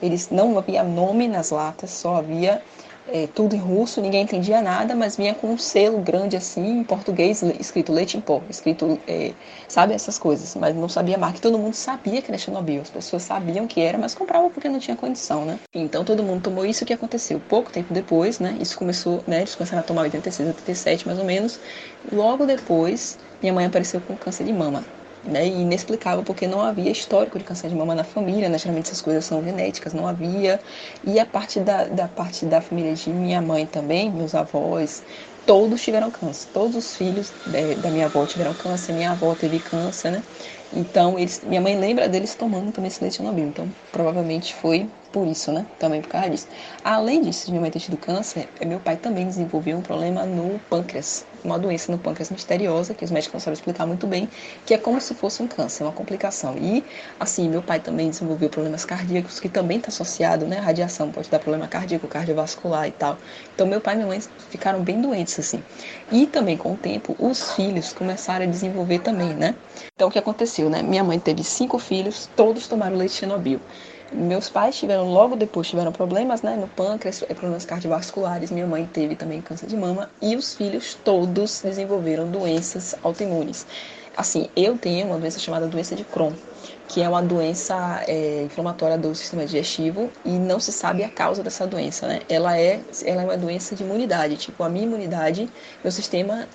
eles 0.01 0.29
não 0.31 0.57
havia 0.57 0.83
nome 0.83 1.27
nas 1.27 1.51
latas, 1.51 1.91
só 1.91 2.15
havia 2.15 2.63
é, 3.11 3.27
tudo 3.27 3.55
em 3.55 3.59
russo, 3.59 4.01
ninguém 4.01 4.23
entendia 4.23 4.61
nada, 4.61 4.95
mas 4.95 5.15
vinha 5.17 5.35
com 5.35 5.51
um 5.53 5.57
selo 5.57 6.01
grande 6.01 6.35
assim, 6.37 6.61
em 6.79 6.83
português, 6.85 7.41
escrito 7.41 7.91
leite 7.91 8.17
em 8.17 8.21
pó, 8.21 8.45
escrito, 8.49 9.03
é, 9.07 9.35
sabe, 9.67 9.93
essas 9.93 10.17
coisas, 10.17 10.55
mas 10.55 10.75
não 10.75 10.87
sabia 10.89 11.15
a 11.15 11.19
marca. 11.19 11.39
Todo 11.39 11.57
mundo 11.59 11.73
sabia 11.75 12.21
que 12.21 12.29
era 12.31 12.37
Chernobyl, 12.37 12.81
as 12.81 12.89
pessoas 12.89 13.23
sabiam 13.23 13.67
que 13.67 13.79
era, 13.81 13.97
mas 13.97 14.13
compravam 14.13 14.51
porque 14.51 14.69
não 14.69 14.79
tinha 14.79 14.95
condição, 14.97 15.45
né? 15.45 15.59
Então 15.73 16.05
todo 16.05 16.23
mundo 16.23 16.41
tomou 16.43 16.65
isso, 16.65 16.85
que 16.85 16.93
aconteceu? 16.93 17.39
Pouco 17.41 17.71
tempo 17.71 17.93
depois, 17.93 18.39
né, 18.39 18.57
isso 18.59 18.77
começou, 18.77 19.23
né, 19.27 19.39
eles 19.39 19.55
começaram 19.55 19.81
a 19.81 19.83
tomar 19.83 20.01
86, 20.03 20.47
87 20.47 21.05
mais 21.07 21.19
ou 21.19 21.25
menos, 21.25 21.59
logo 22.11 22.45
depois, 22.45 23.17
minha 23.41 23.53
mãe 23.53 23.65
apareceu 23.65 24.01
com 24.01 24.17
câncer 24.17 24.43
de 24.45 24.53
mama 24.53 24.87
né, 25.23 25.47
e 25.47 25.61
inexplicável 25.61 26.23
porque 26.23 26.47
não 26.47 26.61
havia 26.61 26.91
histórico 26.91 27.37
de 27.37 27.43
câncer 27.45 27.69
de 27.69 27.75
mama 27.75 27.95
na 27.95 28.03
família, 28.03 28.49
né, 28.49 28.57
geralmente 28.57 28.87
essas 28.87 29.01
coisas 29.01 29.25
são 29.25 29.43
genéticas, 29.43 29.93
não 29.93 30.07
havia, 30.07 30.61
e 31.03 31.19
a 31.19 31.25
parte 31.25 31.59
da, 31.59 31.85
da 31.87 32.07
parte 32.07 32.45
da 32.45 32.61
família 32.61 32.93
de 32.95 33.11
minha 33.13 33.41
mãe 33.41 33.65
também, 33.67 34.11
meus 34.11 34.33
avós, 34.35 35.03
todos 35.45 35.81
tiveram 35.81 36.11
câncer, 36.11 36.49
todos 36.51 36.75
os 36.75 36.95
filhos 36.95 37.35
de, 37.45 37.75
da 37.75 37.89
minha 37.91 38.05
avó 38.05 38.25
tiveram 38.25 38.53
câncer, 38.55 38.93
minha 38.93 39.11
avó 39.11 39.35
teve 39.35 39.59
câncer, 39.59 40.11
né, 40.11 40.23
então 40.71 41.17
eles, 41.19 41.41
minha 41.43 41.61
mãe 41.61 41.77
lembra 41.77 42.07
deles 42.09 42.35
tomando 42.35 42.71
também 42.71 42.87
esse 42.89 43.01
leite 43.01 43.17
Chernobyl, 43.17 43.47
então 43.47 43.73
provavelmente 43.91 44.53
foi 44.55 44.91
por 45.11 45.27
isso, 45.27 45.51
né? 45.51 45.65
Também 45.79 46.01
por 46.01 46.09
causa 46.09 46.29
disso. 46.29 46.47
Além 46.83 47.21
disso, 47.21 47.51
de 47.51 47.71
ter 47.71 47.79
tido 47.79 47.97
câncer, 47.97 48.47
meu 48.65 48.79
pai 48.79 48.97
também 48.97 49.25
desenvolveu 49.27 49.77
um 49.77 49.81
problema 49.81 50.25
no 50.25 50.59
pâncreas, 50.69 51.25
uma 51.43 51.57
doença 51.57 51.91
no 51.91 51.97
pâncreas 51.97 52.29
misteriosa, 52.29 52.93
que 52.93 53.03
os 53.03 53.11
médicos 53.11 53.33
não 53.33 53.39
sabem 53.39 53.55
explicar 53.55 53.87
muito 53.87 54.05
bem, 54.05 54.29
que 54.65 54.73
é 54.73 54.77
como 54.77 55.01
se 55.01 55.15
fosse 55.15 55.41
um 55.41 55.47
câncer, 55.47 55.83
uma 55.83 55.91
complicação. 55.93 56.57
E, 56.57 56.85
assim, 57.19 57.49
meu 57.49 57.63
pai 57.63 57.79
também 57.79 58.09
desenvolveu 58.09 58.49
problemas 58.49 58.85
cardíacos, 58.85 59.39
que 59.39 59.49
também 59.49 59.77
está 59.77 59.89
associado, 59.89 60.47
né? 60.47 60.59
A 60.59 60.61
radiação 60.61 61.11
pode 61.11 61.29
dar 61.29 61.39
problema 61.39 61.67
cardíaco, 61.67 62.07
cardiovascular 62.07 62.87
e 62.87 62.91
tal. 62.91 63.17
Então, 63.53 63.65
meu 63.67 63.81
pai 63.81 63.95
e 63.95 63.97
minha 63.97 64.07
mãe 64.07 64.19
ficaram 64.49 64.83
bem 64.83 65.01
doentes, 65.01 65.39
assim. 65.39 65.65
E 66.11 66.27
também, 66.27 66.57
com 66.57 66.73
o 66.73 66.77
tempo, 66.77 67.15
os 67.17 67.51
filhos 67.53 67.93
começaram 67.93 68.45
a 68.45 68.47
desenvolver 68.47 68.99
também, 68.99 69.35
né? 69.35 69.59
Então, 69.95 70.07
o 70.07 70.11
que 70.11 70.19
aconteceu, 70.19 70.69
né? 70.69 70.81
Minha 70.83 71.03
mãe 71.03 71.19
teve 71.19 71.43
cinco 71.43 71.79
filhos, 71.79 72.27
todos 72.35 72.67
tomaram 72.67 72.95
leite 72.95 73.15
Chernobyl. 73.15 73.65
Meus 74.11 74.49
pais 74.49 74.75
tiveram, 74.75 75.07
logo 75.11 75.35
depois, 75.35 75.67
tiveram 75.67 75.91
problemas 75.91 76.41
né, 76.41 76.55
no 76.55 76.67
pâncreas, 76.67 77.21
é, 77.23 77.33
problemas 77.33 77.65
cardiovasculares. 77.65 78.49
Minha 78.49 78.65
mãe 78.65 78.85
teve 78.85 79.15
também 79.15 79.41
câncer 79.41 79.67
de 79.67 79.77
mama. 79.77 80.09
E 80.21 80.35
os 80.35 80.55
filhos 80.55 80.95
todos 80.95 81.61
desenvolveram 81.61 82.29
doenças 82.29 82.95
autoimunes. 83.03 83.67
Assim, 84.17 84.49
eu 84.55 84.77
tenho 84.77 85.07
uma 85.07 85.17
doença 85.17 85.39
chamada 85.39 85.67
doença 85.67 85.95
de 85.95 86.03
Crohn, 86.03 86.33
que 86.89 87.01
é 87.01 87.07
uma 87.07 87.21
doença 87.21 88.03
é, 88.07 88.43
inflamatória 88.43 88.97
do 88.97 89.13
sistema 89.15 89.45
digestivo 89.45 90.11
e 90.25 90.31
não 90.31 90.59
se 90.59 90.73
sabe 90.73 91.03
a 91.03 91.09
causa 91.09 91.43
dessa 91.43 91.65
doença, 91.67 92.07
né? 92.07 92.21
Ela 92.27 92.59
é, 92.59 92.83
ela 93.05 93.21
é 93.21 93.25
uma 93.25 93.37
doença 93.37 93.75
de 93.75 93.83
imunidade, 93.83 94.37
tipo, 94.37 94.63
a 94.63 94.69
minha 94.69 94.85
imunidade, 94.85 95.49
meu 95.83 95.91
sistema 95.91 96.49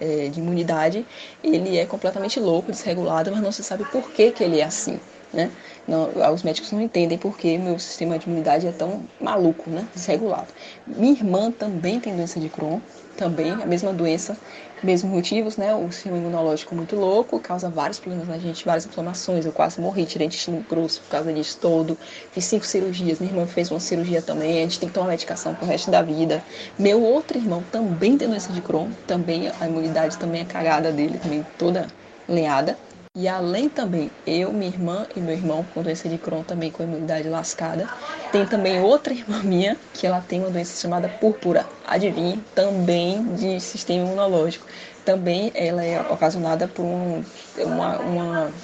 é, 0.00 0.28
de 0.28 0.40
imunidade, 0.40 1.06
ele 1.42 1.78
é 1.78 1.86
completamente 1.86 2.38
louco, 2.40 2.72
desregulado, 2.72 3.30
mas 3.30 3.40
não 3.40 3.52
se 3.52 3.62
sabe 3.64 3.84
por 3.86 4.10
que, 4.10 4.32
que 4.32 4.42
ele 4.44 4.60
é 4.60 4.64
assim, 4.64 5.00
né? 5.36 5.50
Não, 5.86 6.10
os 6.32 6.42
médicos 6.42 6.72
não 6.72 6.80
entendem 6.80 7.16
porque 7.18 7.56
meu 7.58 7.78
sistema 7.78 8.18
de 8.18 8.26
imunidade 8.26 8.66
é 8.66 8.72
tão 8.72 9.04
maluco, 9.20 9.70
né? 9.70 9.86
Desregulado. 9.94 10.48
Minha 10.86 11.12
irmã 11.12 11.52
também 11.52 12.00
tem 12.00 12.16
doença 12.16 12.40
de 12.40 12.48
Crohn, 12.48 12.80
também 13.16 13.52
a 13.52 13.66
mesma 13.66 13.92
doença, 13.92 14.36
mesmos 14.82 15.12
motivos, 15.12 15.56
né? 15.56 15.74
O 15.74 15.90
sistema 15.92 16.16
imunológico 16.16 16.74
muito 16.74 16.96
louco, 16.96 17.38
causa 17.38 17.68
vários 17.68 17.98
problemas 17.98 18.28
na 18.28 18.38
gente, 18.38 18.64
várias 18.64 18.86
inflamações. 18.86 19.46
Eu 19.46 19.52
quase 19.52 19.80
morri, 19.80 20.06
tirei 20.06 20.26
intestino 20.26 20.64
grosso 20.68 21.00
por 21.02 21.10
causa 21.10 21.32
disso 21.32 21.58
todo. 21.60 21.96
Fiz 22.32 22.44
cinco 22.46 22.66
cirurgias, 22.66 23.20
minha 23.20 23.32
irmã 23.32 23.46
fez 23.46 23.70
uma 23.70 23.80
cirurgia 23.80 24.22
também, 24.22 24.58
a 24.58 24.62
gente 24.62 24.80
tem 24.80 24.88
que 24.88 24.94
tomar 24.94 25.08
medicação 25.08 25.54
pro 25.54 25.66
resto 25.66 25.90
da 25.90 26.02
vida. 26.02 26.42
Meu 26.78 27.02
outro 27.02 27.38
irmão 27.38 27.62
também 27.70 28.16
tem 28.18 28.28
doença 28.28 28.52
de 28.52 28.60
Crohn, 28.60 28.90
também 29.06 29.50
a 29.60 29.68
imunidade 29.68 30.18
também 30.18 30.40
é 30.40 30.44
cagada 30.44 30.90
dele, 30.90 31.18
também 31.18 31.46
toda 31.58 31.86
lenhada. 32.28 32.76
E 33.16 33.26
além 33.28 33.70
também, 33.70 34.10
eu, 34.26 34.52
minha 34.52 34.70
irmã 34.70 35.06
e 35.16 35.22
meu 35.22 35.34
irmão 35.34 35.64
com 35.64 35.82
doença 35.82 36.06
de 36.06 36.18
Crohn 36.18 36.44
também 36.44 36.70
com 36.70 36.82
imunidade 36.82 37.26
lascada. 37.30 37.90
Tem 38.30 38.46
também 38.46 38.78
outra 38.78 39.14
irmã 39.14 39.40
minha 39.42 39.80
que 39.92 40.06
ela 40.06 40.20
tem 40.20 40.40
uma 40.40 40.50
doença 40.50 40.78
chamada 40.78 41.08
púrpura, 41.08 41.66
adivinhe, 41.82 42.42
também 42.54 43.24
de 43.34 43.58
sistema 43.58 44.04
imunológico. 44.04 44.66
Também 45.02 45.50
ela 45.54 45.82
é 45.82 45.98
ocasionada 46.02 46.68
por 46.68 46.84
um, 46.84 47.24
uma, 47.64 47.98
uma 48.00 48.54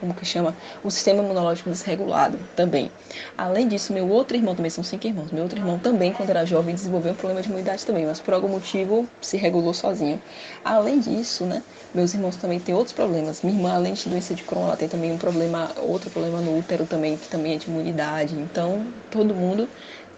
como 0.00 0.14
que 0.14 0.24
chama, 0.24 0.56
o 0.82 0.90
sistema 0.90 1.22
imunológico 1.22 1.70
desregulado 1.70 2.38
também. 2.56 2.90
Além 3.36 3.68
disso, 3.68 3.92
meu 3.92 4.08
outro 4.08 4.36
irmão, 4.36 4.54
também 4.54 4.70
são 4.70 4.82
cinco 4.82 5.06
irmãos, 5.06 5.30
meu 5.30 5.42
outro 5.42 5.58
irmão 5.58 5.78
também, 5.78 6.12
quando 6.12 6.30
era 6.30 6.44
jovem, 6.46 6.74
desenvolveu 6.74 7.12
um 7.12 7.16
problema 7.16 7.42
de 7.42 7.48
imunidade 7.48 7.84
também, 7.84 8.06
mas 8.06 8.20
por 8.20 8.34
algum 8.34 8.48
motivo 8.48 9.08
se 9.20 9.36
regulou 9.36 9.74
sozinho. 9.74 10.20
Além 10.64 10.98
disso, 11.00 11.44
né, 11.46 11.62
meus 11.94 12.14
irmãos 12.14 12.36
também 12.36 12.60
têm 12.60 12.74
outros 12.74 12.94
problemas. 12.94 13.42
Minha 13.42 13.56
irmã, 13.56 13.74
além 13.74 13.94
de 13.94 14.08
doença 14.08 14.34
de 14.34 14.42
Crohn, 14.44 14.64
ela 14.64 14.76
tem 14.76 14.88
também 14.88 15.12
um 15.12 15.18
problema, 15.18 15.72
outro 15.76 16.10
problema 16.10 16.40
no 16.40 16.56
útero 16.56 16.86
também, 16.86 17.16
que 17.18 17.28
também 17.28 17.54
é 17.54 17.58
de 17.58 17.68
imunidade. 17.68 18.38
Então, 18.38 18.94
todo 19.10 19.34
mundo 19.34 19.68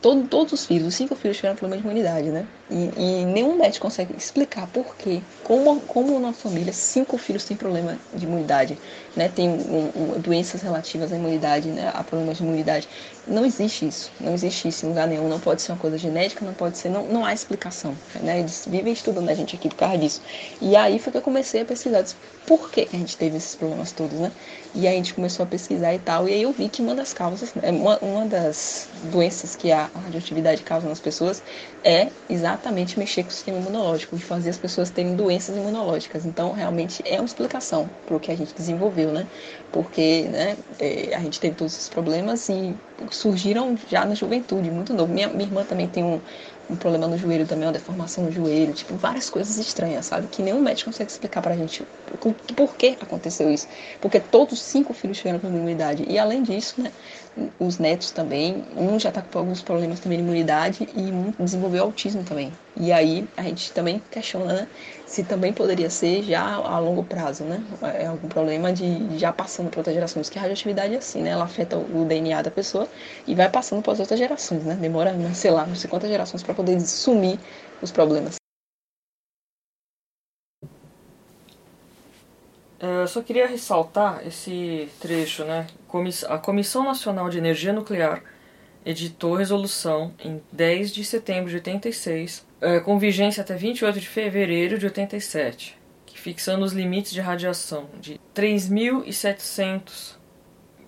todo, 0.03 0.27
todos 0.27 0.53
os 0.53 0.67
filhos, 0.67 0.89
os 0.89 0.95
cinco 0.95 1.15
filhos 1.15 1.37
tiveram 1.37 1.55
problema 1.55 1.81
de 1.81 1.89
imunidade, 1.89 2.29
né? 2.29 2.45
E, 2.69 2.91
e, 2.97 3.25
nenhum 3.25 3.57
médico 3.57 3.87
consegue 3.87 4.15
explicar 4.17 4.67
por 4.67 4.97
quê, 4.97 5.23
como, 5.45 5.81
como 5.83 6.19
na 6.19 6.33
família 6.33 6.73
cinco 6.73 7.17
filhos 7.17 7.45
têm 7.45 7.57
problema 7.57 7.97
de 8.13 8.27
imunidade, 8.27 8.77
né? 9.17 9.29
Tem 9.29 9.49
um, 9.49 9.91
um, 9.95 10.21
doenças 10.21 10.61
relativas 10.61 11.13
à 11.13 11.17
imunidade, 11.17 11.69
né? 11.69 11.91
A 11.95 12.03
problemas 12.03 12.39
de 12.39 12.43
imunidade. 12.43 12.89
Não 13.27 13.47
existe 13.47 13.87
isso, 13.87 14.11
não 14.21 14.35
existe 14.35 14.67
isso 14.67 14.85
em 14.85 14.89
lugar 14.89 15.07
nenhum. 15.07 15.29
Não 15.29 15.39
pode 15.39 15.63
ser 15.63 15.71
uma 15.73 15.79
coisa 15.79 15.97
genética, 15.97 16.45
não 16.45 16.55
pode 16.55 16.77
ser, 16.77 16.89
não, 16.89 17.07
não 17.07 17.25
há 17.25 17.33
explicação, 17.33 17.97
né? 18.21 18.41
Eles 18.41 18.67
vivem 18.69 18.93
estudando 18.93 19.29
a 19.29 19.35
gente 19.35 19.55
aqui 19.55 19.69
por 19.69 19.77
causa 19.77 19.97
disso. 19.97 20.21
E 20.61 20.75
aí 20.75 20.99
foi 20.99 21.13
que 21.13 21.19
eu 21.19 21.23
comecei 21.23 21.61
a 21.61 21.65
pesquisar, 21.65 22.03
disse, 22.03 22.17
por 22.47 22.71
que 22.71 22.89
a 22.93 22.97
gente 22.97 23.17
teve 23.17 23.37
esses 23.37 23.55
problemas 23.55 23.93
todos, 23.93 24.19
né? 24.19 24.33
E 24.75 24.89
aí 24.89 24.95
a 24.95 24.97
gente 24.97 25.15
começou 25.15 25.45
a 25.45 25.47
pesquisar 25.47 25.95
e 25.95 25.99
tal, 25.99 26.29
e 26.29 26.33
aí 26.33 26.43
eu 26.43 26.53
vi 26.53 26.69
que 26.69 26.83
uma 26.83 26.95
das 26.95 27.13
causas, 27.13 27.55
né, 27.55 27.71
uma, 27.71 27.99
uma 27.99 28.27
das 28.27 28.89
doenças 29.05 29.55
que 29.55 29.71
a 29.71 29.89
radioatividade 29.95 30.63
causa 30.63 30.89
nas 30.89 30.99
pessoas 30.99 31.43
é 31.85 32.09
exatamente 32.29 32.99
mexer 32.99 33.23
com 33.23 33.29
o 33.29 33.33
sistema 33.33 33.59
imunológico, 33.59 34.17
de 34.17 34.25
fazer 34.25 34.51
as 34.51 34.57
pessoas 34.57 34.91
terem 34.91 35.15
doenças 35.15 35.57
imunológicas. 35.57 36.25
Então, 36.25 36.53
realmente 36.53 37.03
é 37.05 37.17
uma 37.17 37.27
explicação 37.27 37.89
para 38.07 38.17
o 38.17 38.21
que 38.21 38.33
a 38.33 38.37
gente 38.37 38.55
desenvolveu, 38.55 39.13
né? 39.13 39.27
Porque 39.71 40.23
né, 40.31 40.57
é, 40.81 41.15
a 41.15 41.21
gente 41.21 41.39
teve 41.39 41.55
todos 41.55 41.75
esses 41.75 41.89
problemas 41.89 42.49
e 42.49 42.75
surgiram 43.17 43.77
já 43.89 44.05
na 44.05 44.15
juventude, 44.15 44.71
muito 44.71 44.95
novo. 44.95 45.13
Minha, 45.13 45.29
minha 45.29 45.45
irmã 45.45 45.65
também 45.65 45.89
tem 45.89 46.05
um, 46.05 46.21
um 46.69 46.77
problema 46.77 47.07
no 47.09 47.17
joelho 47.19 47.47
também, 47.47 47.67
uma 47.67 47.73
deformação 47.73 48.25
no 48.25 48.31
joelho, 48.31 48.73
tipo, 48.75 48.97
várias 48.97 49.29
coisas 49.31 49.57
estranhas, 49.59 50.07
sabe? 50.07 50.29
Que 50.29 50.43
nenhum 50.43 50.61
médico 50.61 50.91
consegue 50.91 51.11
explicar 51.11 51.43
pra 51.43 51.57
gente 51.57 51.85
por, 52.21 52.35
por 52.57 52.77
que 52.77 52.97
aconteceu 53.01 53.51
isso. 53.51 53.69
Porque 54.01 54.21
todos 54.21 54.55
os 54.61 54.65
cinco 54.65 54.93
filhos 54.95 55.19
tiveram 55.19 55.39
problema 55.41 55.65
de 55.65 55.71
imunidade. 55.73 56.05
E 56.09 56.19
além 56.19 56.43
disso, 56.43 56.81
né, 56.81 56.93
os 57.59 57.79
netos 57.79 58.13
também, 58.13 58.69
um 58.77 58.99
já 58.99 59.11
tá 59.13 59.23
com 59.23 59.39
alguns 59.39 59.63
problemas 59.63 60.01
também 60.01 60.19
de 60.19 60.25
imunidade 60.25 60.89
e 60.95 61.13
um 61.13 61.33
desenvolveu 61.45 61.85
autismo 61.85 62.25
também. 62.25 62.59
E 62.83 62.91
aí 62.91 63.29
a 63.37 63.45
gente 63.45 63.73
também 63.73 64.03
questiona, 64.11 64.53
né? 64.53 64.69
se 65.07 65.23
também 65.23 65.53
poderia 65.53 65.89
ser 65.89 66.25
já 66.25 66.43
a 66.43 66.81
longo 66.81 67.05
prazo, 67.05 67.45
né? 67.45 67.63
É 67.81 68.07
algum 68.07 68.29
problema 68.29 68.73
de 68.73 69.19
já 69.19 69.33
passando 69.33 69.71
para 69.71 69.79
outras 69.79 69.95
gerações, 69.95 70.29
que 70.29 70.37
a 70.37 70.41
radioatividade 70.41 70.93
é 70.93 70.99
assim, 70.99 71.23
né? 71.23 71.31
Ela 71.31 71.45
afeta 71.45 71.77
o 71.77 72.05
DNA 72.05 72.43
da 72.43 72.51
pessoa 72.51 72.89
e 73.25 73.37
vai 73.37 73.49
passando 73.49 73.83
para 73.83 73.93
as 73.93 74.01
outras 74.01 74.19
gerações, 74.19 74.65
né? 74.65 74.75
Demora, 74.75 75.15
sei 75.33 75.53
lá, 75.53 75.65
não 75.65 75.77
sei 75.77 75.89
quantas 75.89 76.11
gerações 76.11 76.43
para 76.43 76.55
poder 76.55 76.81
sumir 76.81 77.39
os 77.81 77.93
problemas. 77.93 78.35
É, 82.81 83.03
eu 83.03 83.07
só 83.07 83.23
queria 83.23 83.47
ressaltar 83.47 84.27
esse 84.27 84.89
trecho, 84.99 85.45
né? 85.45 85.69
A 86.29 86.39
Comissão 86.39 86.83
Nacional 86.83 87.31
de 87.31 87.39
Energia 87.39 87.73
Nuclear 87.73 88.32
editou 88.85 89.35
resolução 89.35 90.13
em 90.23 90.41
10 90.53 90.93
de 90.93 91.05
setembro 91.05 91.49
de 91.49 91.57
86 91.57 92.47
é, 92.61 92.81
com 92.81 92.99
vigência 92.99 93.43
até 93.43 93.55
28 93.57 94.01
de 94.01 94.09
fevereiro 94.09 94.79
de 94.79 94.87
87, 94.87 95.79
que 96.07 96.19
fixando 96.19 96.65
os 96.65 96.73
limites 96.73 97.13
de 97.13 97.21
radiação 97.21 97.89
de 98.01 98.21
3.700 98.35 100.17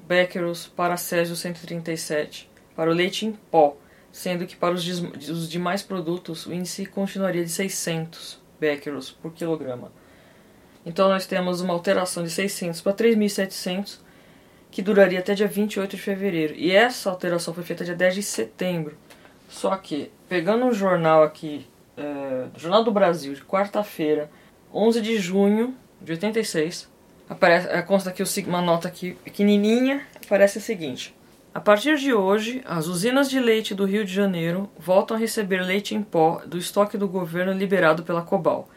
becquerels 0.07 0.67
para 0.67 0.97
Césio 0.97 1.35
137 1.35 2.51
para 2.77 2.91
o 2.91 2.95
leite 2.95 3.27
em 3.27 3.33
pó, 3.33 3.77
sendo 4.13 4.47
que 4.47 4.57
para 4.57 4.75
os, 4.75 4.87
os 5.29 5.49
demais 5.49 5.83
produtos 5.83 6.47
o 6.47 6.53
índice 6.53 6.87
continuaria 6.87 7.45
de 7.45 7.51
600 7.51 8.41
becquerels 8.59 9.11
por 9.11 9.33
quilograma. 9.33 9.93
Então 10.87 11.09
nós 11.09 11.27
temos 11.27 11.61
uma 11.61 11.73
alteração 11.73 12.23
de 12.23 12.31
600 12.31 12.81
para 12.81 12.93
3.700, 12.93 13.99
que 14.75 14.83
duraria 14.83 15.21
até 15.21 15.35
dia 15.35 15.47
28 15.47 15.95
de 15.95 16.02
fevereiro. 16.02 16.52
E 16.57 16.73
essa 16.73 17.09
alteração 17.09 17.54
foi 17.54 17.62
feita 17.62 17.85
dia 17.85 17.95
10 17.95 18.16
de 18.16 18.23
setembro. 18.25 18.99
Só 19.49 19.76
que, 19.76 20.11
pegando 20.28 20.64
um 20.64 20.73
jornal 20.73 21.23
aqui, 21.23 21.64
é, 21.97 22.47
Jornal 22.57 22.83
do 22.83 22.90
Brasil, 22.90 23.35
de 23.35 23.43
quarta-feira, 23.45 24.28
11 24.75 25.00
de 25.00 25.16
junho 25.16 25.76
de 26.02 26.11
86, 26.11 26.90
aparece, 27.31 27.69
é, 27.69 27.81
consta 27.83 28.11
aqui 28.11 28.25
uma 28.49 28.61
nota 28.61 28.88
aqui 28.88 29.16
pequenininha, 29.23 30.04
aparece 30.25 30.59
o 30.59 30.61
seguinte. 30.61 31.14
A 31.54 31.61
partir 31.61 31.97
de 31.97 32.12
hoje, 32.12 32.61
as 32.66 32.88
usinas 32.88 33.30
de 33.30 33.39
leite 33.39 33.76
do 33.76 33.84
Rio 33.84 34.04
de 34.04 34.13
Janeiro 34.13 34.69
voltam 34.76 35.17
a 35.17 35.21
receber 35.21 35.63
leite 35.63 35.95
em 35.95 36.02
pó 36.02 36.43
do 36.45 36.58
estoque 36.58 36.99
do 36.99 37.06
governo 37.06 37.52
liberado 37.52 38.02
pela 38.02 38.23
Cobal. 38.23 38.69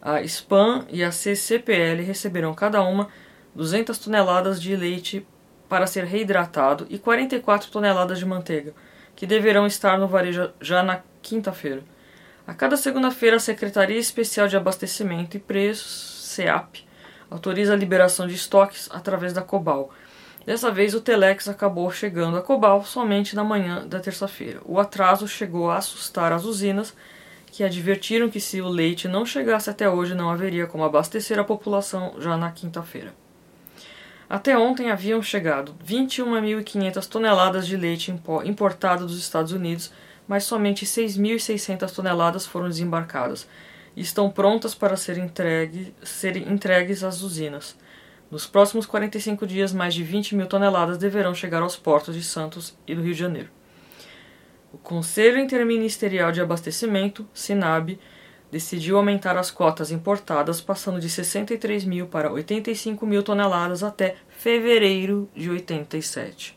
A 0.00 0.26
SPAM 0.26 0.86
e 0.90 1.04
a 1.04 1.12
CCPL 1.12 2.02
receberão 2.02 2.54
cada 2.54 2.82
uma 2.82 3.10
200 3.54 3.98
toneladas 3.98 4.60
de 4.60 4.74
leite 4.74 5.26
para 5.68 5.86
ser 5.86 6.04
reidratado 6.04 6.86
e 6.88 6.98
44 6.98 7.70
toneladas 7.70 8.18
de 8.18 8.26
manteiga, 8.26 8.72
que 9.16 9.26
deverão 9.26 9.66
estar 9.66 9.98
no 9.98 10.08
varejo 10.08 10.50
já 10.60 10.82
na 10.82 11.00
quinta-feira. 11.22 11.82
A 12.46 12.52
cada 12.52 12.76
segunda-feira, 12.76 13.36
a 13.36 13.40
Secretaria 13.40 13.98
Especial 13.98 14.46
de 14.46 14.56
Abastecimento 14.56 15.36
e 15.36 15.40
Preços, 15.40 16.28
SEAP, 16.28 16.86
autoriza 17.30 17.72
a 17.72 17.76
liberação 17.76 18.26
de 18.26 18.34
estoques 18.34 18.88
através 18.92 19.32
da 19.32 19.40
Cobal. 19.40 19.90
Dessa 20.44 20.70
vez, 20.70 20.94
o 20.94 21.00
Telex 21.00 21.48
acabou 21.48 21.90
chegando 21.90 22.36
a 22.36 22.42
Cobal 22.42 22.84
somente 22.84 23.34
na 23.34 23.42
manhã 23.42 23.86
da 23.86 23.98
terça-feira. 23.98 24.60
O 24.66 24.78
atraso 24.78 25.26
chegou 25.26 25.70
a 25.70 25.78
assustar 25.78 26.32
as 26.32 26.44
usinas, 26.44 26.94
que 27.46 27.64
advertiram 27.64 28.28
que 28.28 28.40
se 28.40 28.60
o 28.60 28.68
leite 28.68 29.08
não 29.08 29.24
chegasse 29.24 29.70
até 29.70 29.88
hoje, 29.88 30.14
não 30.14 30.28
haveria 30.28 30.66
como 30.66 30.84
abastecer 30.84 31.38
a 31.38 31.44
população 31.44 32.14
já 32.18 32.36
na 32.36 32.50
quinta-feira. 32.50 33.14
Até 34.34 34.58
ontem 34.58 34.90
haviam 34.90 35.22
chegado 35.22 35.76
21.500 35.86 37.06
toneladas 37.06 37.68
de 37.68 37.76
leite 37.76 38.12
importado 38.44 39.06
dos 39.06 39.16
Estados 39.16 39.52
Unidos, 39.52 39.92
mas 40.26 40.42
somente 40.42 40.84
6.600 40.84 41.88
toneladas 41.94 42.44
foram 42.44 42.68
desembarcadas 42.68 43.46
e 43.94 44.00
estão 44.00 44.28
prontas 44.28 44.74
para 44.74 44.96
ser 44.96 45.18
entregue, 45.18 45.94
serem 46.02 46.52
entregues 46.52 47.04
às 47.04 47.22
usinas. 47.22 47.78
Nos 48.28 48.44
próximos 48.44 48.86
45 48.86 49.46
dias, 49.46 49.72
mais 49.72 49.94
de 49.94 50.02
20 50.02 50.34
mil 50.34 50.48
toneladas 50.48 50.98
deverão 50.98 51.32
chegar 51.32 51.62
aos 51.62 51.76
portos 51.76 52.16
de 52.16 52.24
Santos 52.24 52.76
e 52.88 52.94
do 52.96 53.02
Rio 53.02 53.14
de 53.14 53.20
Janeiro. 53.20 53.50
O 54.72 54.78
Conselho 54.78 55.38
Interministerial 55.38 56.32
de 56.32 56.40
Abastecimento, 56.40 57.24
SINAB, 57.32 58.00
decidiu 58.54 58.96
aumentar 58.96 59.36
as 59.36 59.50
cotas 59.50 59.90
importadas, 59.90 60.60
passando 60.60 61.00
de 61.00 61.10
63 61.10 61.84
mil 61.84 62.06
para 62.06 62.30
85 62.30 63.04
mil 63.04 63.20
toneladas 63.20 63.82
até 63.82 64.14
fevereiro 64.28 65.28
de 65.34 65.50
87. 65.50 66.56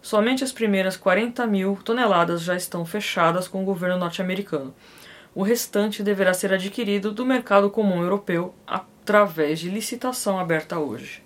Somente 0.00 0.42
as 0.42 0.50
primeiras 0.50 0.96
40 0.96 1.46
mil 1.46 1.78
toneladas 1.84 2.40
já 2.40 2.56
estão 2.56 2.86
fechadas 2.86 3.46
com 3.46 3.60
o 3.60 3.66
governo 3.66 3.98
norte-americano. 3.98 4.74
O 5.34 5.42
restante 5.42 6.02
deverá 6.02 6.32
ser 6.32 6.54
adquirido 6.54 7.12
do 7.12 7.26
mercado 7.26 7.68
comum 7.68 8.00
europeu 8.00 8.54
através 8.66 9.60
de 9.60 9.68
licitação 9.68 10.38
aberta 10.38 10.78
hoje. 10.78 11.22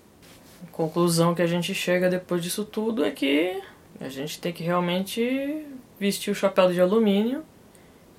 A 0.67 0.73
conclusão 0.73 1.37
que 1.37 1.43
a 1.43 1.47
gente 1.47 1.73
chega 1.73 2.11
depois 2.11 2.43
disso 2.43 2.65
tudo 2.65 3.05
é 3.05 3.13
que 3.13 3.63
a 4.01 4.09
gente 4.09 4.41
tem 4.41 4.53
que 4.53 4.65
realmente 4.65 5.65
vestir 6.01 6.33
o 6.33 6.35
chapéu 6.35 6.73
de 6.73 6.81
alumínio 6.81 7.45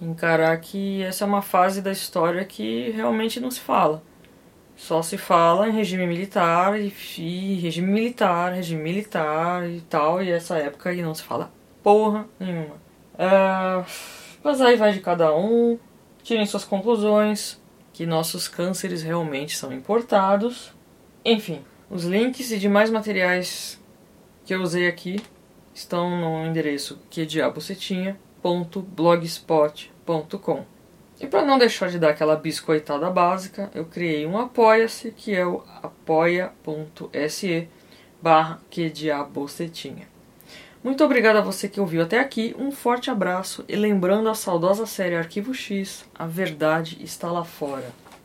encarar 0.03 0.57
que 0.59 1.01
essa 1.03 1.23
é 1.23 1.27
uma 1.27 1.41
fase 1.41 1.81
da 1.81 1.91
história 1.91 2.43
que 2.45 2.91
realmente 2.91 3.39
não 3.39 3.51
se 3.51 3.59
fala. 3.59 4.03
Só 4.75 5.01
se 5.01 5.17
fala 5.17 5.67
em 5.67 5.71
regime 5.71 6.05
militar 6.07 6.79
e, 6.79 6.93
e 7.17 7.55
regime 7.59 7.91
militar, 7.91 8.53
regime 8.53 8.81
militar 8.81 9.69
e 9.69 9.81
tal, 9.81 10.21
e 10.21 10.31
essa 10.31 10.57
época 10.57 10.89
aí 10.89 11.01
não 11.01 11.13
se 11.13 11.23
fala 11.23 11.51
porra 11.83 12.25
nenhuma. 12.39 12.75
Uh, 13.13 13.85
mas 14.43 14.61
aí 14.61 14.75
vai 14.75 14.93
de 14.93 14.99
cada 14.99 15.35
um, 15.35 15.77
tirem 16.23 16.45
suas 16.45 16.65
conclusões, 16.65 17.61
que 17.93 18.05
nossos 18.05 18.47
cânceres 18.47 19.03
realmente 19.03 19.55
são 19.55 19.71
importados. 19.71 20.73
Enfim, 21.23 21.61
os 21.89 22.03
links 22.03 22.51
e 22.51 22.57
demais 22.57 22.89
materiais 22.89 23.79
que 24.43 24.53
eu 24.53 24.61
usei 24.61 24.87
aqui 24.87 25.21
estão 25.73 26.09
no 26.09 26.45
endereço 26.45 26.99
que 27.09 27.21
blogspot.com. 30.05 30.65
E 31.19 31.27
para 31.27 31.45
não 31.45 31.57
deixar 31.57 31.89
de 31.89 31.99
dar 31.99 32.09
aquela 32.09 32.35
biscoitada 32.35 33.09
básica, 33.09 33.71
eu 33.73 33.85
criei 33.85 34.25
um 34.25 34.37
Apoia-se, 34.37 35.11
que 35.11 35.33
é 35.33 35.45
o 35.45 35.63
apoia.se 35.81 37.67
barra 38.21 38.59
que. 38.69 40.07
Muito 40.83 41.03
obrigado 41.03 41.37
a 41.37 41.41
você 41.41 41.69
que 41.69 41.79
ouviu 41.79 42.01
até 42.01 42.19
aqui, 42.19 42.53
um 42.59 42.71
forte 42.71 43.09
abraço 43.09 43.63
e 43.69 43.75
lembrando 43.75 44.27
a 44.27 44.35
saudosa 44.35 44.85
série 44.85 45.15
Arquivo 45.15 45.53
X, 45.53 46.03
a 46.13 46.25
verdade 46.27 46.97
está 47.01 47.31
lá 47.31 47.45
fora. 47.45 48.02